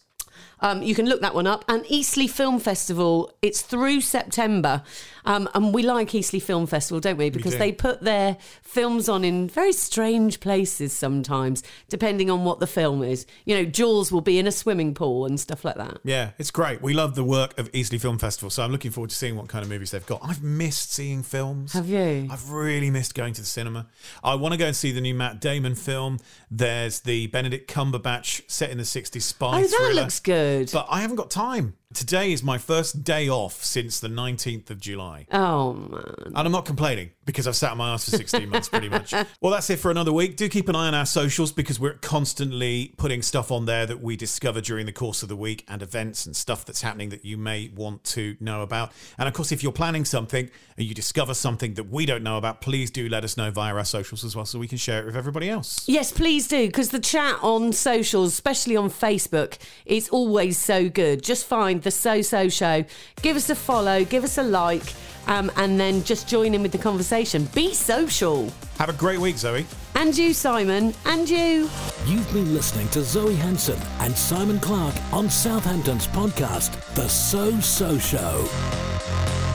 Um, 0.60 0.82
you 0.82 0.94
can 0.94 1.06
look 1.06 1.20
that 1.20 1.34
one 1.34 1.46
up. 1.46 1.64
And 1.68 1.84
Eastleigh 1.88 2.26
Film 2.28 2.58
Festival, 2.58 3.32
it's 3.42 3.60
through 3.62 4.00
September. 4.00 4.82
Um, 5.26 5.48
and 5.54 5.74
we 5.74 5.82
like 5.82 6.14
Eastleigh 6.14 6.40
Film 6.40 6.66
Festival, 6.66 7.00
don't 7.00 7.16
we? 7.16 7.30
Because 7.30 7.52
do. 7.52 7.58
they 7.58 7.72
put 7.72 8.00
their 8.02 8.36
films 8.62 9.08
on 9.08 9.24
in 9.24 9.48
very 9.48 9.72
strange 9.72 10.38
places 10.40 10.92
sometimes, 10.92 11.62
depending 11.88 12.30
on 12.30 12.44
what 12.44 12.60
the 12.60 12.66
film 12.66 13.02
is. 13.02 13.26
You 13.44 13.56
know, 13.56 13.64
Jaws 13.64 14.12
will 14.12 14.20
be 14.20 14.38
in 14.38 14.46
a 14.46 14.52
swimming 14.52 14.94
pool 14.94 15.26
and 15.26 15.38
stuff 15.40 15.64
like 15.64 15.74
that. 15.76 15.98
Yeah, 16.04 16.30
it's 16.38 16.50
great. 16.52 16.80
We 16.80 16.94
love 16.94 17.16
the 17.16 17.24
work 17.24 17.58
of 17.58 17.68
Eastleigh 17.72 17.98
Film 17.98 18.18
Festival, 18.18 18.50
so 18.50 18.62
I'm 18.62 18.70
looking 18.70 18.92
forward 18.92 19.10
to 19.10 19.16
seeing 19.16 19.36
what 19.36 19.48
kind 19.48 19.64
of 19.64 19.68
movies 19.68 19.90
they've 19.90 20.06
got. 20.06 20.20
I've 20.22 20.42
missed 20.42 20.92
seeing 20.92 21.22
films. 21.24 21.72
Have 21.72 21.88
you? 21.88 22.28
I've 22.30 22.50
really 22.50 22.90
missed 22.90 23.14
going 23.14 23.34
to 23.34 23.40
the 23.40 23.46
cinema. 23.46 23.88
I 24.22 24.36
want 24.36 24.52
to 24.52 24.58
go 24.58 24.66
and 24.66 24.76
see 24.76 24.92
the 24.92 25.00
new 25.00 25.14
Matt 25.14 25.40
Damon 25.40 25.74
film. 25.74 26.18
There's 26.50 27.00
the 27.00 27.26
Benedict 27.26 27.68
Cumberbatch 27.70 28.42
set 28.48 28.70
in 28.70 28.78
the 28.78 28.84
60s 28.84 29.22
spy 29.22 29.58
Oh, 29.58 29.60
that 29.62 29.68
thriller. 29.70 29.92
looks 29.94 30.20
good. 30.46 30.70
But 30.72 30.86
I 30.90 31.00
haven't 31.00 31.16
got 31.16 31.30
time. 31.30 31.74
Today 31.96 32.30
is 32.30 32.42
my 32.42 32.58
first 32.58 33.04
day 33.04 33.30
off 33.30 33.64
since 33.64 34.00
the 34.00 34.08
19th 34.08 34.68
of 34.68 34.78
July. 34.78 35.26
oh, 35.32 35.72
man. 35.72 36.02
And 36.26 36.36
I'm 36.36 36.52
not 36.52 36.66
complaining 36.66 37.12
because 37.24 37.48
I've 37.48 37.56
sat 37.56 37.72
on 37.72 37.78
my 37.78 37.94
ass 37.94 38.04
for 38.04 38.10
16 38.18 38.50
months 38.50 38.68
pretty 38.68 38.90
much. 38.90 39.14
Well, 39.40 39.52
that's 39.52 39.68
it 39.70 39.78
for 39.78 39.90
another 39.90 40.12
week. 40.12 40.36
Do 40.36 40.48
keep 40.48 40.68
an 40.68 40.76
eye 40.76 40.88
on 40.88 40.94
our 40.94 41.06
socials 41.06 41.52
because 41.52 41.80
we're 41.80 41.94
constantly 41.94 42.94
putting 42.96 43.22
stuff 43.22 43.50
on 43.50 43.64
there 43.64 43.86
that 43.86 44.02
we 44.02 44.16
discover 44.16 44.60
during 44.60 44.86
the 44.86 44.92
course 44.92 45.22
of 45.22 45.28
the 45.28 45.36
week 45.36 45.64
and 45.68 45.82
events 45.82 46.26
and 46.26 46.36
stuff 46.36 46.64
that's 46.64 46.82
happening 46.82 47.08
that 47.10 47.24
you 47.24 47.36
may 47.36 47.70
want 47.74 48.04
to 48.04 48.36
know 48.40 48.62
about. 48.62 48.92
And 49.18 49.26
of 49.28 49.34
course, 49.34 49.52
if 49.52 49.62
you're 49.62 49.72
planning 49.72 50.04
something 50.04 50.50
and 50.76 50.86
you 50.86 50.94
discover 50.94 51.32
something 51.34 51.74
that 51.74 51.90
we 51.90 52.06
don't 52.06 52.22
know 52.22 52.36
about, 52.38 52.60
please 52.60 52.90
do 52.90 53.08
let 53.08 53.24
us 53.24 53.36
know 53.36 53.50
via 53.50 53.74
our 53.74 53.84
socials 53.84 54.24
as 54.24 54.36
well 54.36 54.44
so 54.44 54.58
we 54.58 54.68
can 54.68 54.78
share 54.78 55.00
it 55.00 55.06
with 55.06 55.16
everybody 55.16 55.48
else. 55.48 55.88
Yes, 55.88 56.12
please 56.12 56.48
do, 56.48 56.66
because 56.66 56.90
the 56.90 57.00
chat 57.00 57.38
on 57.42 57.72
socials, 57.72 58.32
especially 58.32 58.76
on 58.76 58.90
Facebook, 58.90 59.58
is 59.86 60.08
always 60.08 60.58
so 60.58 60.88
good. 60.88 61.22
Just 61.22 61.46
find 61.46 61.82
the 61.86 61.90
So 61.92 62.20
So 62.20 62.48
Show, 62.48 62.84
give 63.22 63.36
us 63.36 63.48
a 63.48 63.54
follow, 63.54 64.04
give 64.04 64.24
us 64.24 64.38
a 64.38 64.42
like, 64.42 64.92
um, 65.28 65.52
and 65.56 65.78
then 65.78 66.02
just 66.02 66.28
join 66.28 66.52
in 66.52 66.60
with 66.60 66.72
the 66.72 66.78
conversation. 66.78 67.44
Be 67.54 67.72
social. 67.72 68.52
Have 68.78 68.88
a 68.88 68.92
great 68.92 69.18
week, 69.20 69.38
Zoe. 69.38 69.64
And 69.94 70.16
you, 70.18 70.34
Simon, 70.34 70.92
and 71.06 71.30
you. 71.30 71.70
You've 72.04 72.30
been 72.32 72.52
listening 72.52 72.88
to 72.88 73.02
Zoe 73.02 73.36
Hanson 73.36 73.80
and 74.00 74.16
Simon 74.16 74.58
Clarke 74.58 74.96
on 75.12 75.30
Southampton's 75.30 76.08
podcast, 76.08 76.72
The 76.96 77.08
So 77.08 77.58
So 77.60 77.96
Show. 77.98 79.45